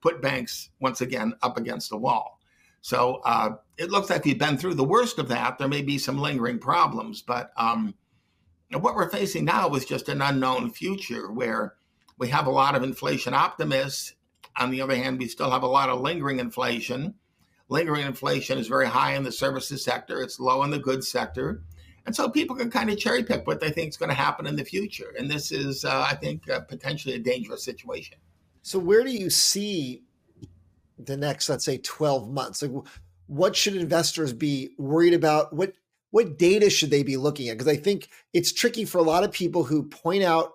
[0.00, 2.39] put banks once again up against the wall.
[2.80, 5.58] So uh, it looks like we've been through the worst of that.
[5.58, 7.94] There may be some lingering problems, but um,
[8.72, 11.74] what we're facing now is just an unknown future where
[12.18, 14.14] we have a lot of inflation optimists.
[14.56, 17.14] On the other hand, we still have a lot of lingering inflation.
[17.68, 21.62] Lingering inflation is very high in the services sector, it's low in the goods sector.
[22.06, 24.46] And so people can kind of cherry pick what they think is going to happen
[24.46, 25.14] in the future.
[25.18, 28.16] And this is, uh, I think, uh, potentially a dangerous situation.
[28.62, 30.02] So, where do you see
[31.06, 32.62] the next, let's say, 12 months?
[32.62, 32.72] Like,
[33.26, 35.52] what should investors be worried about?
[35.52, 35.74] What
[36.10, 37.56] what data should they be looking at?
[37.56, 40.52] Because I think it's tricky for a lot of people who point out,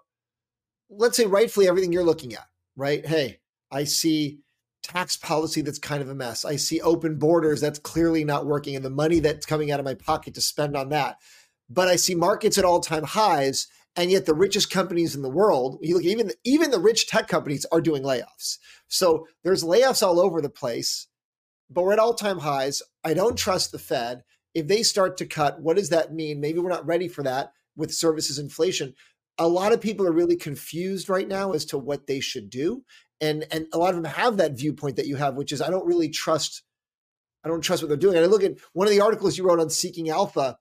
[0.89, 3.05] let's say, rightfully everything you're looking at, right?
[3.05, 3.39] Hey,
[3.71, 4.39] I see
[4.83, 6.45] tax policy that's kind of a mess.
[6.45, 9.85] I see open borders that's clearly not working, and the money that's coming out of
[9.85, 11.17] my pocket to spend on that.
[11.69, 15.29] But I see markets at all time highs, and yet the richest companies in the
[15.29, 18.57] world you look even even the rich tech companies are doing layoffs.
[18.87, 21.07] So there's layoffs all over the place
[21.69, 22.83] but we're at all-time highs.
[23.03, 24.23] I don't trust the fed.
[24.53, 26.39] If they start to cut what does that mean?
[26.39, 28.93] Maybe we're not ready for that with services inflation.
[29.37, 32.83] A lot of people are really confused right now as to what they should do
[33.21, 35.69] and and a lot of them have that viewpoint that you have which is i
[35.69, 36.63] don't really trust
[37.43, 38.15] i don't trust what they're doing.
[38.15, 40.57] And i look at one of the articles you wrote on seeking alpha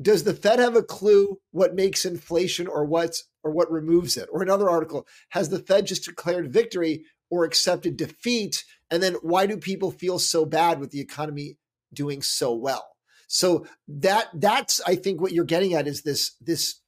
[0.00, 4.28] does the Fed have a clue what makes inflation or what's or what removes it?
[4.32, 8.64] Or another article, has the Fed just declared victory or accepted defeat?
[8.90, 11.56] And then why do people feel so bad with the economy
[11.92, 12.86] doing so well?
[13.26, 16.80] So that that's I think what you're getting at is this this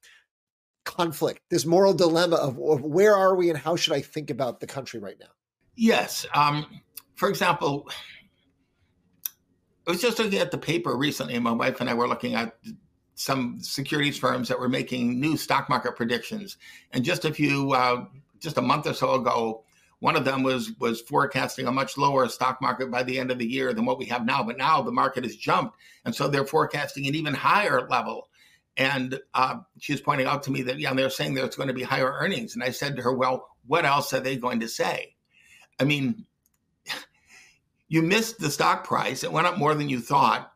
[0.83, 4.59] conflict, this moral dilemma of, of where are we and how should I think about
[4.59, 5.27] the country right now?
[5.75, 6.25] Yes.
[6.33, 6.65] Um,
[7.15, 7.87] for example,
[9.87, 12.57] I was just looking at the paper recently, my wife and I were looking at
[13.21, 16.57] some securities firms that were making new stock market predictions.
[16.91, 18.05] And just a few, uh,
[18.39, 19.63] just a month or so ago,
[19.99, 23.37] one of them was was forecasting a much lower stock market by the end of
[23.37, 24.41] the year than what we have now.
[24.41, 28.29] But now the market has jumped, and so they're forecasting an even higher level.
[28.77, 31.73] And uh, she was pointing out to me that yeah, they're saying there's going to
[31.73, 32.55] be higher earnings.
[32.55, 35.15] And I said to her, well, what else are they going to say?
[35.79, 36.25] I mean,
[37.87, 40.50] you missed the stock price; it went up more than you thought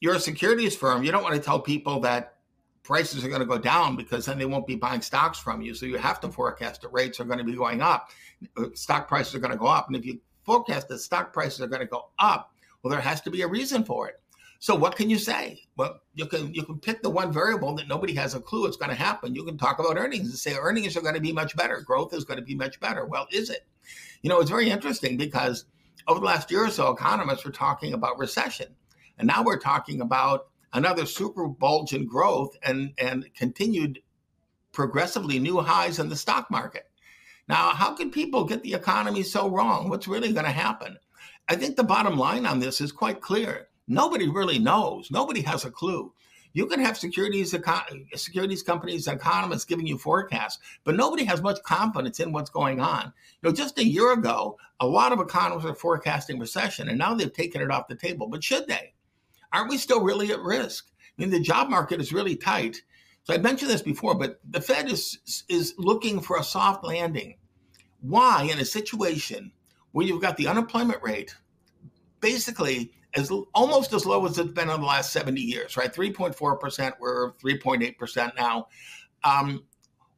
[0.00, 1.02] you're a securities firm.
[1.02, 2.34] You don't want to tell people that
[2.82, 5.74] prices are going to go down because then they won't be buying stocks from you.
[5.74, 8.10] So you have to forecast that rates are going to be going up,
[8.56, 9.88] uh, stock prices are going to go up.
[9.88, 13.20] And if you forecast that stock prices are going to go up, well, there has
[13.22, 14.20] to be a reason for it.
[14.60, 15.60] So what can you say?
[15.76, 18.76] Well, you can you can pick the one variable that nobody has a clue it's
[18.76, 19.34] going to happen.
[19.34, 22.12] You can talk about earnings and say earnings are going to be much better, growth
[22.12, 23.06] is going to be much better.
[23.06, 23.66] Well, is it?
[24.22, 25.66] You know, it's very interesting because
[26.08, 28.68] over the last year or so, economists were talking about recession.
[29.18, 34.00] And now we're talking about another super bulge in growth and, and continued
[34.72, 36.84] progressively new highs in the stock market.
[37.48, 39.88] Now, how can people get the economy so wrong?
[39.88, 40.98] What's really going to happen?
[41.48, 43.68] I think the bottom line on this is quite clear.
[43.86, 45.10] Nobody really knows.
[45.10, 46.12] Nobody has a clue.
[46.52, 47.54] You can have securities
[48.14, 53.12] securities companies economists giving you forecasts, but nobody has much confidence in what's going on.
[53.42, 57.14] You know, just a year ago, a lot of economists were forecasting recession, and now
[57.14, 58.28] they've taken it off the table.
[58.28, 58.92] But should they?
[59.52, 60.86] Aren't we still really at risk?
[60.90, 62.82] I mean, the job market is really tight.
[63.24, 67.36] So I mentioned this before, but the Fed is is looking for a soft landing.
[68.00, 69.52] Why, in a situation
[69.92, 71.34] where you've got the unemployment rate
[72.20, 75.92] basically as almost as low as it's been in the last 70 years, right?
[75.92, 78.68] 3.4%, we're 3.8% now.
[79.24, 79.64] Um,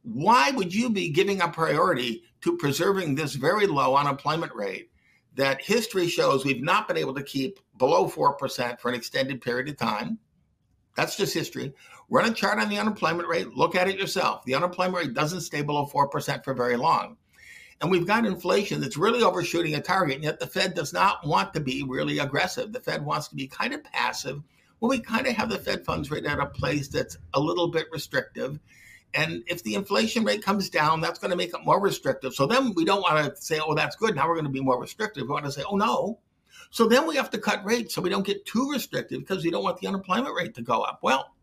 [0.03, 4.89] why would you be giving a priority to preserving this very low unemployment rate
[5.35, 9.67] that history shows we've not been able to keep below 4% for an extended period
[9.67, 10.19] of time?
[10.95, 11.73] That's just history.
[12.11, 14.45] Run a chart on the unemployment rate, look at it yourself.
[14.45, 17.17] The unemployment rate doesn't stay below 4% for very long.
[17.81, 21.25] And we've got inflation that's really overshooting a target, and yet the Fed does not
[21.25, 22.71] want to be really aggressive.
[22.71, 24.43] The Fed wants to be kind of passive.
[24.79, 27.69] Well, we kind of have the Fed funds rate at a place that's a little
[27.69, 28.59] bit restrictive.
[29.15, 32.35] And if the inflation rate comes down, that's going to make it more restrictive.
[32.35, 34.15] So then we don't want to say, oh, that's good.
[34.15, 35.23] Now we're going to be more restrictive.
[35.23, 36.19] We want to say, oh, no.
[36.71, 39.51] So then we have to cut rates so we don't get too restrictive because we
[39.51, 40.99] don't want the unemployment rate to go up.
[41.03, 41.33] Well,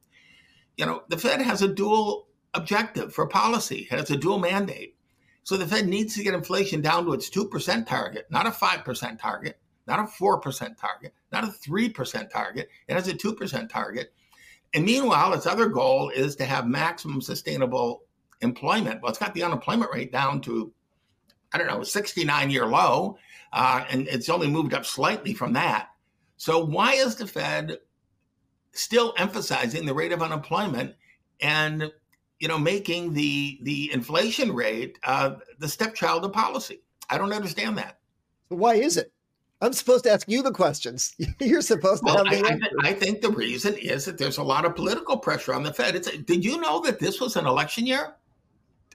[0.76, 4.96] you know, the Fed has a dual objective for policy, it has a dual mandate.
[5.44, 9.18] So the Fed needs to get inflation down to its 2% target, not a 5%
[9.18, 12.68] target, not a 4% target, not a 3% target.
[12.86, 14.12] It has a 2% target.
[14.74, 18.02] And meanwhile, its other goal is to have maximum sustainable
[18.40, 19.00] employment.
[19.02, 20.72] Well, it's got the unemployment rate down to,
[21.52, 23.16] I don't know, 69 year low,
[23.52, 25.88] uh, and it's only moved up slightly from that.
[26.36, 27.78] So why is the Fed
[28.72, 30.94] still emphasizing the rate of unemployment
[31.40, 31.90] and
[32.38, 36.80] you know, making the the inflation rate uh, the stepchild of policy.
[37.10, 37.98] I don't understand that.
[38.48, 39.12] Why is it?
[39.60, 41.16] I'm supposed to ask you the questions.
[41.40, 42.68] You're supposed to well, have the answers.
[42.84, 45.72] I, I, think the reason is that there's a lot of political pressure on the
[45.72, 45.96] Fed.
[45.96, 48.14] It's, did you know that this was an election year?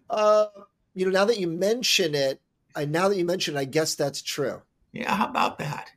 [0.09, 0.45] Uh,
[0.93, 2.39] you know, now that you mention it,
[2.75, 4.61] I now that you mention, it, I guess that's true.
[4.91, 5.91] Yeah, how about that?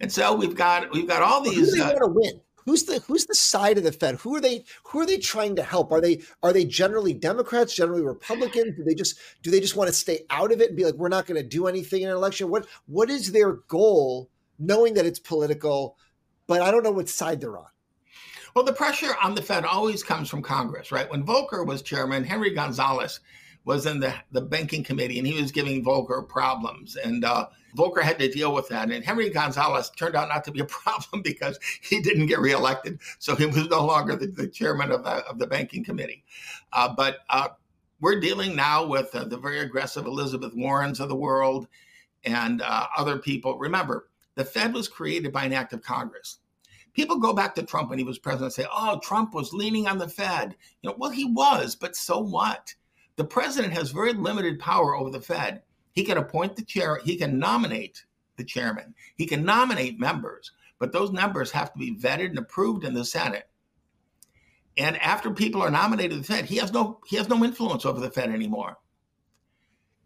[0.00, 1.54] And so we've got we've got all these.
[1.54, 2.40] Who do they uh, want to win?
[2.64, 4.16] who's the who's the side of the Fed?
[4.16, 5.92] Who are they who are they trying to help?
[5.92, 8.76] Are they are they generally Democrats, generally Republicans?
[8.76, 10.94] Do they just do they just want to stay out of it and be like
[10.94, 12.50] we're not going to do anything in an election?
[12.50, 15.96] What what is their goal knowing that it's political,
[16.46, 17.66] but I don't know what side they're on.
[18.54, 21.10] Well, the pressure on the Fed always comes from Congress, right?
[21.10, 23.20] When Volcker was chairman, Henry Gonzalez
[23.64, 26.96] was in the, the banking committee and he was giving Volcker problems.
[26.96, 27.46] And uh,
[27.76, 28.90] Volcker had to deal with that.
[28.90, 32.98] And Henry Gonzalez turned out not to be a problem because he didn't get reelected.
[33.18, 36.24] So he was no longer the, the chairman of the, of the banking committee.
[36.72, 37.48] Uh, but uh,
[38.00, 41.68] we're dealing now with uh, the very aggressive Elizabeth Warrens of the world
[42.24, 43.58] and uh, other people.
[43.58, 46.38] Remember, the Fed was created by an act of Congress.
[46.94, 49.86] People go back to Trump when he was president and say, oh, Trump was leaning
[49.86, 50.54] on the Fed.
[50.82, 52.74] You know, well, he was, but so what?
[53.16, 55.62] The president has very limited power over the Fed.
[55.92, 58.04] He can appoint the chair, he can nominate
[58.36, 62.84] the chairman, he can nominate members, but those members have to be vetted and approved
[62.84, 63.48] in the Senate.
[64.78, 67.84] And after people are nominated to the Fed, he has no he has no influence
[67.84, 68.78] over the Fed anymore.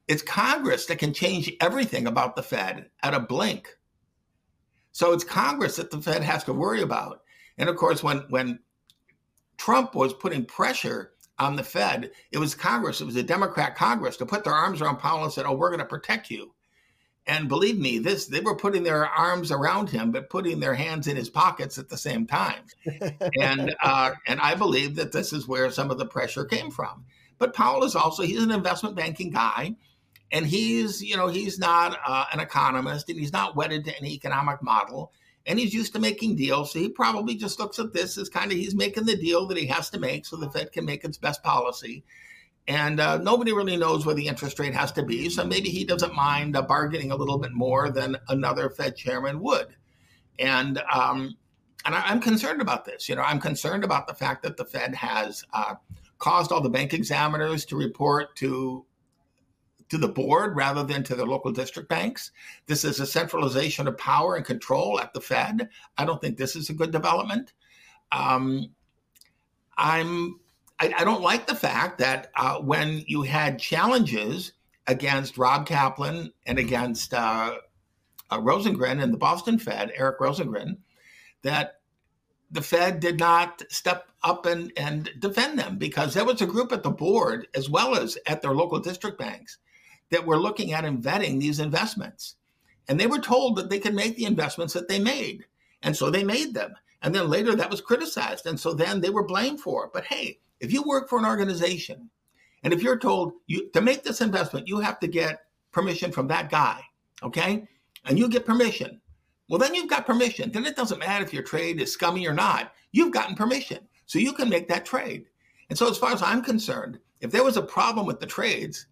[0.09, 3.69] It's Congress that can change everything about the Fed at a blink.
[4.92, 7.23] So it's Congress that the Fed has to worry about.
[7.59, 8.59] And of course, when when
[9.57, 12.11] Trump was putting pressure on the Fed.
[12.33, 15.33] It was Congress, it was a Democrat Congress to put their arms around Powell and
[15.33, 16.53] said, "Oh, we're going to protect you."
[17.29, 21.09] And believe me, this they were putting their arms around him, but putting their hands
[21.09, 22.62] in his pockets at the same time.
[23.40, 27.05] and uh, and I believe that this is where some of the pressure came from.
[27.38, 29.75] But Powell is also he's an investment banking guy,
[30.31, 34.12] and he's you know he's not uh, an economist, and he's not wedded to any
[34.14, 35.12] economic model
[35.47, 36.73] and he's used to making deals.
[36.73, 39.57] So he probably just looks at this as kind of he's making the deal that
[39.57, 42.05] he has to make so the Fed can make its best policy.
[42.69, 45.29] And uh, nobody really knows where the interest rate has to be.
[45.31, 49.41] So maybe he doesn't mind uh, bargaining a little bit more than another Fed chairman
[49.41, 49.69] would.
[50.39, 51.37] And um,
[51.85, 53.09] and I, am concerned about this.
[53.09, 55.77] You know, I'm concerned about the fact that the Fed has uh,
[56.18, 58.85] caused all the bank examiners to report to
[59.89, 62.32] to the board rather than to the local district banks.
[62.66, 65.68] This is a centralization of power and control at the Fed.
[65.97, 67.53] I don't think this is a good development.
[68.12, 68.70] Um,
[69.76, 70.41] I'm
[70.78, 74.53] I, I, don't like the fact that uh, when you had challenges
[74.87, 77.57] against Rob Kaplan and against uh,
[78.30, 80.76] uh, Rosengren and the Boston Fed, Eric Rosengren,
[81.43, 81.80] that
[82.51, 86.72] the Fed did not step up and, and defend them because there was a group
[86.72, 89.59] at the board, as well as at their local district banks,
[90.11, 92.37] that were looking at and vetting these investments.
[92.89, 95.45] And they were told that they could make the investments that they made.
[95.83, 96.75] And so they made them.
[97.03, 98.47] And then later that was criticized.
[98.47, 99.91] And so then they were blamed for it.
[99.93, 102.09] But hey, if you work for an organization
[102.63, 105.41] and if you're told you to make this investment, you have to get
[105.73, 106.81] permission from that guy,
[107.23, 107.69] okay?
[108.05, 109.01] And you get permission.
[109.49, 110.51] Well, then you've got permission.
[110.51, 112.73] Then it doesn't matter if your trade is scummy or not.
[112.93, 113.87] You've gotten permission.
[114.07, 115.27] So you can make that trade.
[115.69, 118.87] And so as far as I'm concerned, if there was a problem with the trades,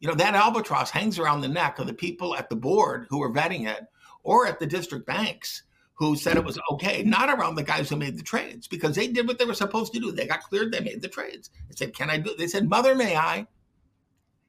[0.00, 3.22] you know, that albatross hangs around the neck of the people at the board who
[3.22, 3.86] are vetting it
[4.22, 5.62] or at the district banks
[5.94, 9.06] who said it was okay, not around the guys who made the trades because they
[9.06, 10.10] did what they were supposed to do.
[10.10, 11.50] They got cleared, they made the trades.
[11.68, 12.38] They said, Can I do it?
[12.38, 13.46] They said, Mother, may I?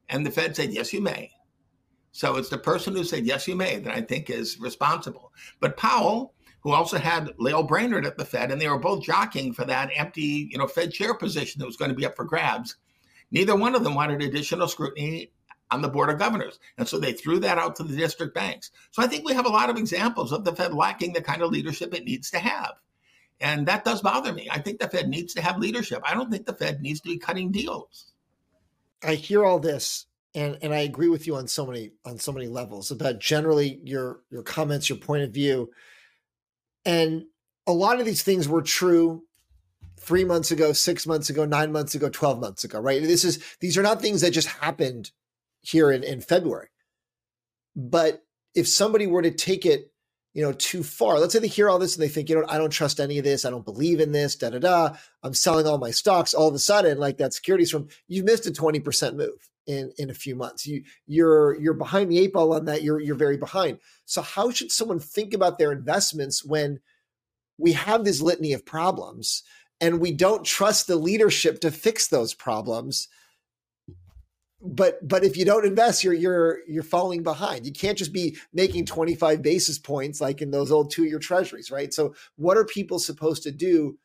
[0.07, 1.29] And the Fed said, Yes, you may.
[2.13, 5.33] So it's the person who said, Yes, you may, that I think is responsible.
[5.59, 9.51] But Powell, who also had Lael Brainard at the Fed, and they were both jockeying
[9.51, 12.23] for that empty, you know, Fed chair position that was going to be up for
[12.23, 12.77] grabs.
[13.31, 15.31] Neither one of them wanted additional scrutiny
[15.71, 16.59] on the board of governors.
[16.77, 18.71] And so they threw that out to the district banks.
[18.91, 21.41] So I think we have a lot of examples of the Fed lacking the kind
[21.41, 22.73] of leadership it needs to have.
[23.39, 24.47] And that does bother me.
[24.51, 26.01] I think the Fed needs to have leadership.
[26.05, 28.11] I don't think the Fed needs to be cutting deals.
[29.03, 30.05] I hear all this
[30.35, 33.81] and and I agree with you on so many on so many levels about generally
[33.83, 35.71] your your comments, your point of view.
[36.85, 37.25] And
[37.67, 39.23] a lot of these things were true
[39.97, 43.01] three months ago, six months ago, nine months ago, 12 months ago, right?
[43.01, 45.11] This is these are not things that just happened
[45.61, 46.69] here in, in February.
[47.75, 49.91] But if somebody were to take it,
[50.33, 52.45] you know, too far, let's say they hear all this and they think, you know,
[52.47, 54.95] I don't trust any of this, I don't believe in this, da da da.
[55.23, 56.33] I'm selling all my stocks.
[56.33, 60.09] All of a sudden, like that securities from you've missed a 20% move in in
[60.09, 60.65] a few months.
[60.65, 62.81] You you're you're behind the eight ball on that.
[62.81, 63.79] You're you're very behind.
[64.05, 66.79] So how should someone think about their investments when
[67.57, 69.43] we have this litany of problems
[69.79, 73.07] and we don't trust the leadership to fix those problems?
[74.61, 77.65] But but if you don't invest you're you're you're falling behind.
[77.65, 81.71] You can't just be making 25 basis points like in those old two year treasuries
[81.71, 81.93] right?
[81.93, 83.97] So what are people supposed to do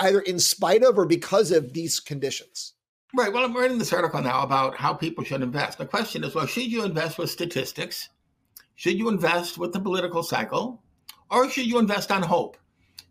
[0.00, 2.74] either in spite of or because of these conditions?
[3.14, 3.32] Right.
[3.32, 5.78] Well i'm writing this article now about how people should invest.
[5.78, 8.08] The question is well should you invest with statistics?
[8.74, 10.82] Should you invest with the political cycle?
[11.30, 12.56] Or should you invest on hope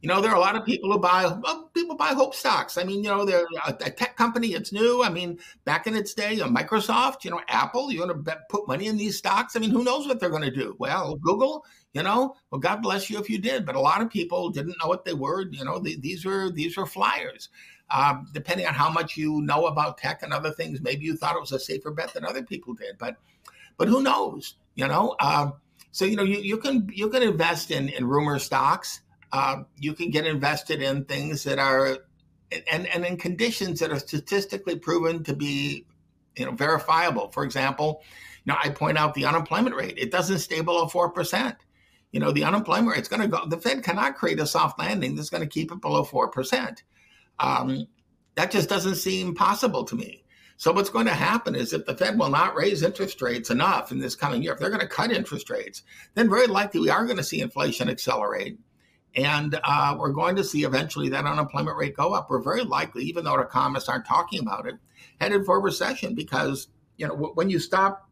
[0.06, 1.36] you know, there are a lot of people who buy
[1.74, 2.78] people buy hope stocks.
[2.78, 4.50] I mean, you know, they're a, tech company.
[4.50, 5.02] It's new.
[5.02, 7.92] I mean, back in its day, Microsoft, you know, Apple.
[7.92, 9.56] You want to put money in these stocks?
[9.56, 10.76] I mean, who knows what they're going to do?
[10.78, 11.66] Well, Google.
[11.94, 13.66] You know, well, God bless you if you did.
[13.66, 15.48] But a lot of people didn't know what they were.
[15.50, 17.50] You know, the, these were these were flyers.
[17.90, 21.36] Uh, depending on how much you know about tech and other things, maybe you thought
[21.36, 23.00] it was a safer bet than other people did.
[23.00, 23.18] But
[23.78, 24.54] but who knows?
[24.76, 25.16] You know.
[25.20, 25.50] Uh,
[25.92, 29.02] so you know, you, you can you can invest in in rumor stocks
[29.32, 31.98] uh, you can get invested in things that are
[32.72, 35.86] and, and in conditions that are statistically proven to be
[36.36, 37.30] you know verifiable.
[37.30, 38.04] For example
[38.46, 39.98] you know i point out the unemployment rate.
[39.98, 41.56] It doesn't stay below 4%
[42.12, 44.80] you know the unemployment rate is going to go the fed cannot create a soft
[44.80, 46.78] landing that's going to keep it below 4%
[47.40, 47.88] um,
[48.36, 50.24] that just doesn't seem possible to me.
[50.58, 53.92] So what's going to happen is if the fed will not raise interest rates enough
[53.92, 56.90] in this coming year if they're going to cut interest rates then very likely we
[56.90, 58.58] are going to see inflation accelerate
[59.16, 62.30] and uh, we're going to see eventually that unemployment rate go up.
[62.30, 64.76] We're very likely, even though our economists aren't talking about it,
[65.22, 68.10] headed for recession because you know when you stop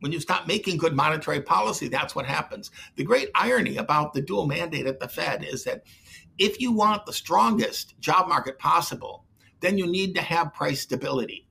[0.00, 2.70] when you stop making good monetary policy, that's what happens.
[2.96, 5.82] The great irony about the dual mandate at the Fed is that
[6.38, 9.26] if you want the strongest job market possible,
[9.60, 11.46] then you need to have price stability.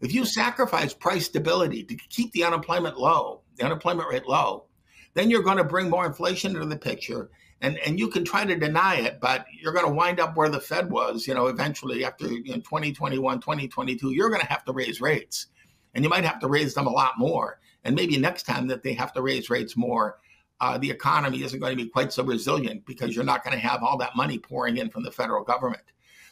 [0.00, 4.66] If you sacrifice price stability to keep the unemployment low, the unemployment rate low,
[5.14, 7.28] then you're going to bring more inflation into the picture
[7.60, 10.48] and and you can try to deny it but you're going to wind up where
[10.48, 14.64] the fed was you know eventually after you know, 2021 2022 you're going to have
[14.64, 15.46] to raise rates.
[15.92, 17.58] And you might have to raise them a lot more.
[17.82, 20.18] And maybe next time that they have to raise rates more
[20.60, 23.66] uh, the economy isn't going to be quite so resilient because you're not going to
[23.66, 25.82] have all that money pouring in from the federal government.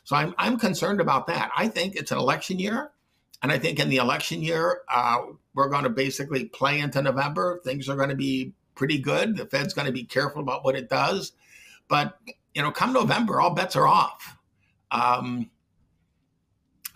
[0.04, 1.50] So i'm, I'm concerned about that.
[1.56, 2.90] I think it's an election year.
[3.42, 5.18] And i think in the election year uh,
[5.54, 7.60] we're going to basically play into november.
[7.64, 9.36] Things are going to be pretty good.
[9.36, 11.32] The Fed's going to be careful about what it does.
[11.88, 12.18] But,
[12.54, 14.38] you know, come November, all bets are off.
[14.90, 15.50] Um,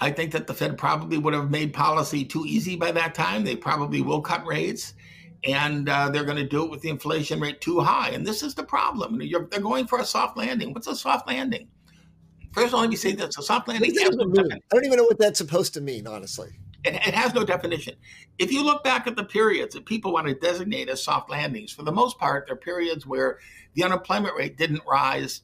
[0.01, 3.45] I think that the Fed probably would have made policy too easy by that time.
[3.45, 4.95] They probably will cut rates,
[5.45, 8.11] and uh, they're going to do it with the inflation rate too high.
[8.11, 9.21] And this is the problem.
[9.23, 10.73] You're, they're going for a soft landing.
[10.73, 11.69] What's a soft landing?
[12.53, 13.93] First of all, let me say this: a soft landing.
[13.97, 16.51] I don't even know what that's supposed to mean, honestly.
[16.85, 17.95] It, it, has no definition.
[18.39, 21.73] If you look back at the periods that people want to designate as soft landings,
[21.73, 23.39] for the most part, they're periods where
[23.75, 25.43] the unemployment rate didn't rise,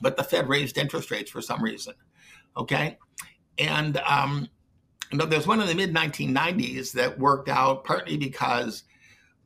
[0.00, 1.94] but the Fed raised interest rates for some reason.
[2.56, 2.98] Okay,
[3.58, 4.48] and um,
[5.10, 8.84] you know, there's one in the mid 1990s that worked out partly because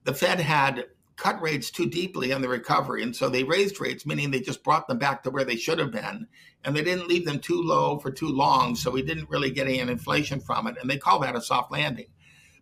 [0.04, 0.86] the Fed had
[1.16, 3.02] cut rates too deeply on the recovery.
[3.02, 5.78] And so they raised rates, meaning they just brought them back to where they should
[5.78, 6.26] have been.
[6.64, 8.74] And they didn't leave them too low for too long.
[8.74, 10.76] So we didn't really get any inflation from it.
[10.80, 12.06] And they call that a soft landing.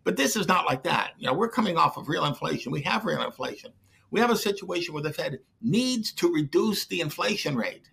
[0.05, 1.12] But this is not like that.
[1.18, 2.72] You know, we're coming off of real inflation.
[2.72, 3.72] We have real inflation.
[4.11, 7.88] We have a situation where the Fed needs to reduce the inflation rate.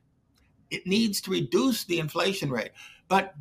[0.71, 2.71] It needs to reduce the inflation rate.
[3.07, 3.33] But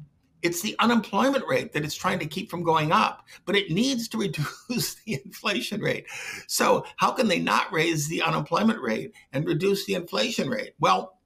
[0.43, 4.09] it's the unemployment rate that it's trying to keep from going up, but it needs
[4.09, 6.07] to reduce the inflation rate.
[6.47, 10.75] So, how can they not raise the unemployment rate and reduce the inflation rate?
[10.79, 11.19] Well,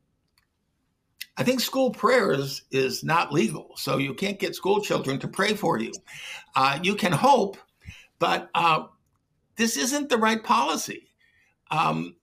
[1.36, 5.54] I think school prayers is not legal, so you can't get school children to pray
[5.54, 5.92] for you.
[6.54, 7.56] Uh, you can hope,
[8.18, 8.84] but uh,
[9.56, 11.08] this isn't the right policy.
[11.70, 12.16] Um,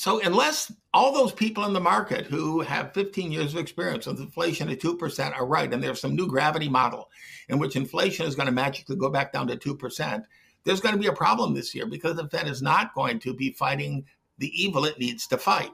[0.00, 4.18] so unless all those people in the market who have 15 years of experience with
[4.18, 7.10] inflation at 2% are right, and there's some new gravity model
[7.50, 10.24] in which inflation is going to magically go back down to 2%,
[10.64, 13.34] there's going to be a problem this year because the Fed is not going to
[13.34, 14.02] be fighting
[14.38, 15.72] the evil it needs to fight.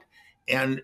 [0.49, 0.81] And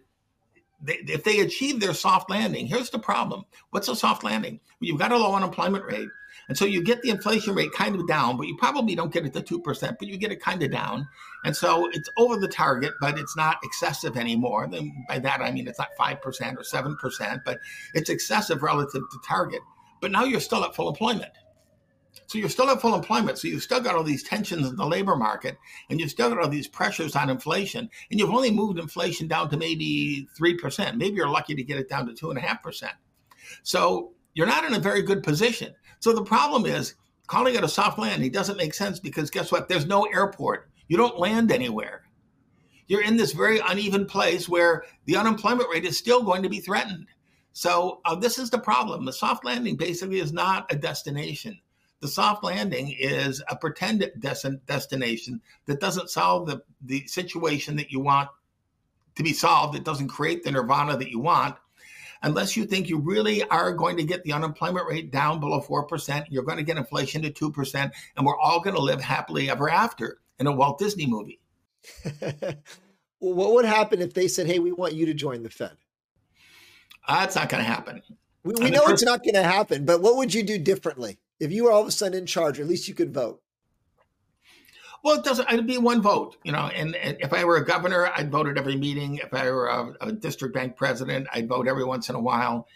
[0.84, 3.46] they, if they achieve their soft landing, here's the problem.
[3.72, 4.60] What's a soft landing?
[4.80, 6.10] Well, you've got a low unemployment rate
[6.50, 9.26] and so you get the inflation rate kind of down, but you probably don't get
[9.26, 11.08] it to 2%, but you get it kind of down.
[11.46, 14.64] And so it's over the target, but it's not excessive anymore.
[14.64, 17.60] And by that, I mean it's not 5% or 7%, but
[17.94, 19.62] it's excessive relative to target.
[20.02, 21.32] But now you're still at full employment.
[22.28, 23.38] So you're still at full employment.
[23.38, 25.57] So you've still got all these tensions in the labor market,
[25.89, 29.49] and you've still got all these pressures on inflation, and you've only moved inflation down
[29.49, 30.97] to maybe 3%.
[30.97, 32.89] Maybe you're lucky to get it down to 2.5%.
[33.64, 35.74] So you're not in a very good position.
[35.99, 36.95] So the problem is
[37.28, 39.70] calling it a soft landing doesn't make sense because guess what?
[39.70, 40.70] There's no airport.
[40.88, 42.03] You don't land anywhere.
[42.88, 46.59] You're in this very uneven place where the unemployment rate is still going to be
[46.59, 47.07] threatened.
[47.53, 49.05] So uh, this is the problem.
[49.05, 51.59] The soft landing basically is not a destination.
[52.04, 57.91] The soft landing is a pretend des- destination that doesn't solve the, the situation that
[57.91, 58.28] you want
[59.16, 59.78] to be solved.
[59.78, 61.56] It doesn't create the nirvana that you want
[62.22, 66.26] unless you think you really are going to get the unemployment rate down below 4%,
[66.30, 69.70] you're going to get inflation to 2%, and we're all going to live happily ever
[69.70, 71.39] after in a Walt Disney movie.
[73.20, 75.78] what would happen if they said, hey, we want you to join the Fed?
[77.08, 78.01] That's not going to happen.
[78.43, 81.18] We, we know first- it's not going to happen, but what would you do differently?
[81.40, 83.42] If you were all of a sudden in charge, at least you could vote.
[85.04, 85.52] Well, it doesn't.
[85.52, 86.68] It'd be one vote, you know.
[86.74, 89.18] And, and, if I were a governor, I'd vote at every meeting.
[89.18, 92.68] If I were a, a, district bank president, I'd vote every once in a while,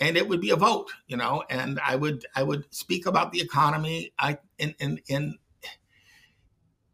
[0.00, 1.44] and it would be a vote, you know.
[1.48, 4.12] And I would I would speak about the economy.
[4.18, 5.38] I in in in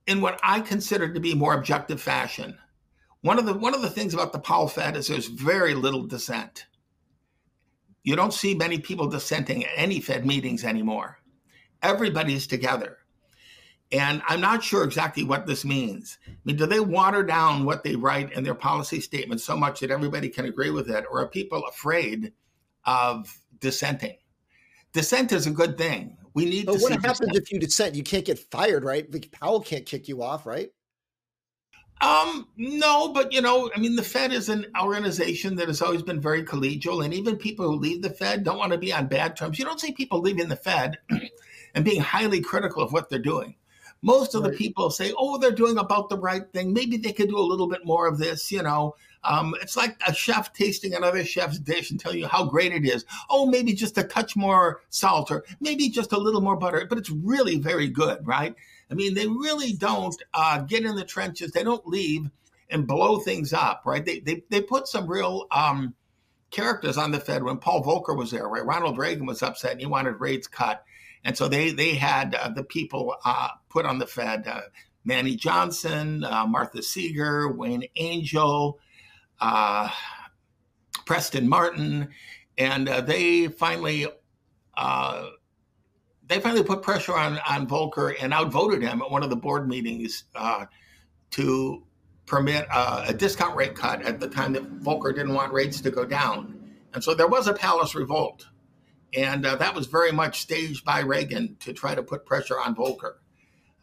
[0.07, 2.59] in what I consider to be more objective fashion.
[3.23, 6.03] One of the one of the things about the Powell Fed is there's very little
[6.03, 6.67] dissent.
[8.03, 11.19] You don't see many people dissenting at any Fed meetings anymore.
[11.83, 12.99] Everybody's together.
[13.93, 16.19] And I'm not sure exactly what this means.
[16.27, 19.81] I mean, do they water down what they write in their policy statements so much
[19.81, 21.05] that everybody can agree with it?
[21.11, 22.33] Or are people afraid
[22.85, 24.17] of dissenting?
[24.93, 26.17] Dissent is a good thing.
[26.35, 27.37] We need but to what happens dissent.
[27.37, 27.95] if you dissent?
[27.95, 29.07] You can't get fired, right?
[29.33, 30.71] Powell can't kick you off, right?
[32.03, 36.03] Um, no, but you know, I mean, the Fed is an organization that has always
[36.03, 39.07] been very collegial, and even people who leave the Fed don't want to be on
[39.07, 39.57] bad terms.
[39.57, 40.99] You don't see people leaving the Fed
[41.75, 43.55] and being highly critical of what they're doing.
[44.03, 44.51] Most of right.
[44.51, 46.73] the people say, oh, they're doing about the right thing.
[46.73, 48.97] Maybe they could do a little bit more of this, you know.
[49.23, 52.85] Um, it's like a chef tasting another chef's dish and telling you how great it
[52.85, 53.05] is.
[53.31, 56.99] Oh, maybe just a touch more salt or maybe just a little more butter, but
[56.99, 58.57] it's really very good, right?
[58.93, 61.51] I mean, they really don't uh, get in the trenches.
[61.51, 62.29] They don't leave
[62.69, 64.05] and blow things up, right?
[64.05, 65.95] They they, they put some real um,
[66.51, 68.65] characters on the Fed when Paul Volcker was there, right?
[68.65, 70.85] Ronald Reagan was upset and he wanted rates cut.
[71.25, 74.61] And so they they had uh, the people uh, put on the Fed: uh,
[75.07, 78.79] Manny Johnson, uh, Martha Seger, Wayne Angell,
[79.41, 79.89] uh,
[81.07, 82.11] Preston Martin,
[82.59, 84.07] and they finally
[86.33, 89.69] they finally put pressure on on Volcker and outvoted him at one of the board
[89.69, 90.25] meetings
[91.31, 91.83] to
[92.27, 96.05] permit a discount rate cut at the time that Volcker didn't want rates to go
[96.05, 96.59] down.
[96.95, 98.47] And so there was a palace revolt.
[99.15, 102.75] And uh, that was very much staged by Reagan to try to put pressure on
[102.75, 103.17] Volcker.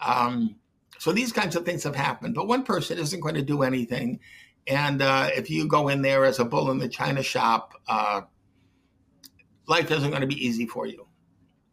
[0.01, 0.55] Um,
[0.97, 4.19] so these kinds of things have happened, but one person isn't going to do anything.
[4.67, 8.21] And uh, if you go in there as a bull in the china shop, uh,
[9.67, 11.05] life isn't going to be easy for you.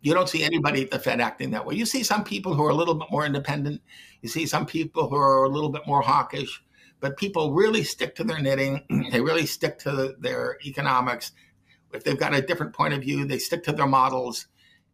[0.01, 1.74] You don't see anybody at the Fed acting that way.
[1.74, 3.80] You see some people who are a little bit more independent.
[4.22, 6.62] You see some people who are a little bit more hawkish,
[7.01, 8.84] but people really stick to their knitting.
[9.11, 11.32] they really stick to their economics.
[11.92, 14.47] If they've got a different point of view, they stick to their models.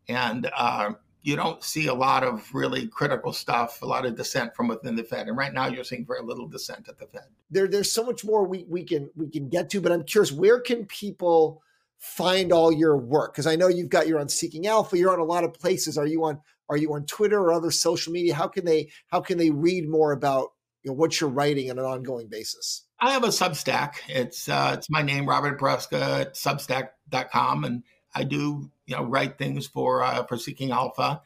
[0.09, 0.93] And uh,
[1.23, 4.97] you don't see a lot of really critical stuff, a lot of dissent from within
[4.97, 5.29] the Fed.
[5.29, 7.27] And right now, you're seeing very little dissent at the Fed.
[7.51, 10.33] There, there's so much more we, we can we can get to, but I'm curious,
[10.33, 11.63] where can people
[12.03, 13.33] find all your work?
[13.33, 15.97] Because I know you've got you're on Seeking Alpha, you're on a lot of places.
[15.97, 18.35] Are you on are you on Twitter or other social media?
[18.35, 21.79] How can they how can they read more about you know what you're writing on
[21.79, 22.83] an ongoing basis?
[22.99, 23.95] I have a Substack.
[24.09, 27.85] It's uh, it's my name, Robert Brusca at Substack.com, and
[28.15, 31.23] I do you know write things for uh, for Seeking Alpha,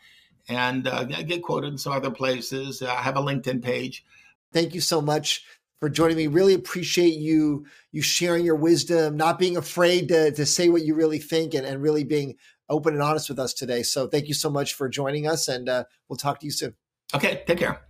[0.47, 2.83] and uh, I get quoted in some other places.
[2.83, 4.05] I have a LinkedIn page.
[4.53, 5.45] Thank you so much
[5.81, 6.27] for joining me.
[6.27, 10.95] Really appreciate you you sharing your wisdom, not being afraid to to say what you
[10.95, 12.37] really think, and, and really being
[12.69, 13.83] open and honest with us today.
[13.83, 16.75] So thank you so much for joining us, and uh, we'll talk to you soon.
[17.15, 17.86] Okay, take care.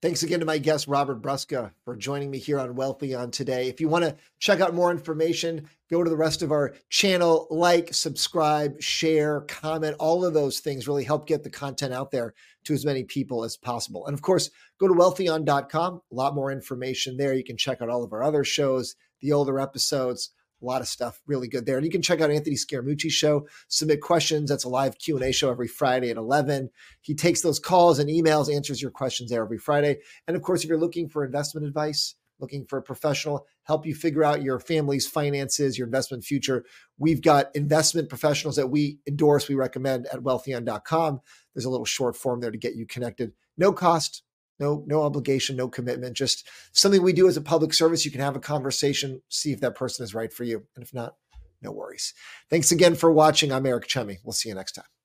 [0.00, 3.66] Thanks again to my guest, Robert Brusca, for joining me here on Wealthion today.
[3.66, 7.48] If you want to check out more information, go to the rest of our channel,
[7.50, 9.96] like, subscribe, share, comment.
[9.98, 13.42] All of those things really help get the content out there to as many people
[13.42, 14.06] as possible.
[14.06, 15.94] And of course, go to wealthion.com.
[16.12, 17.34] A lot more information there.
[17.34, 20.30] You can check out all of our other shows, the older episodes,
[20.60, 21.76] a lot of stuff really good there.
[21.76, 24.50] And you can check out Anthony Scaramucci show, submit questions.
[24.50, 26.70] That's a live Q&A show every Friday at 11.
[27.00, 29.98] He takes those calls and emails, answers your questions there every Friday.
[30.26, 33.94] And of course, if you're looking for investment advice, looking for a professional help you
[33.94, 36.64] figure out your family's finances, your investment future,
[36.96, 41.20] we've got investment professionals that we endorse, we recommend at wealthion.com.
[41.54, 43.32] There's a little short form there to get you connected.
[43.58, 44.22] No cost,
[44.58, 48.04] no no obligation no commitment just something we do as a public service.
[48.04, 50.64] You can have a conversation see if that person is right for you.
[50.74, 51.14] And if not
[51.62, 52.14] no worries.
[52.50, 53.52] Thanks again for watching.
[53.52, 54.97] I'm eric Chemi we'll see you next time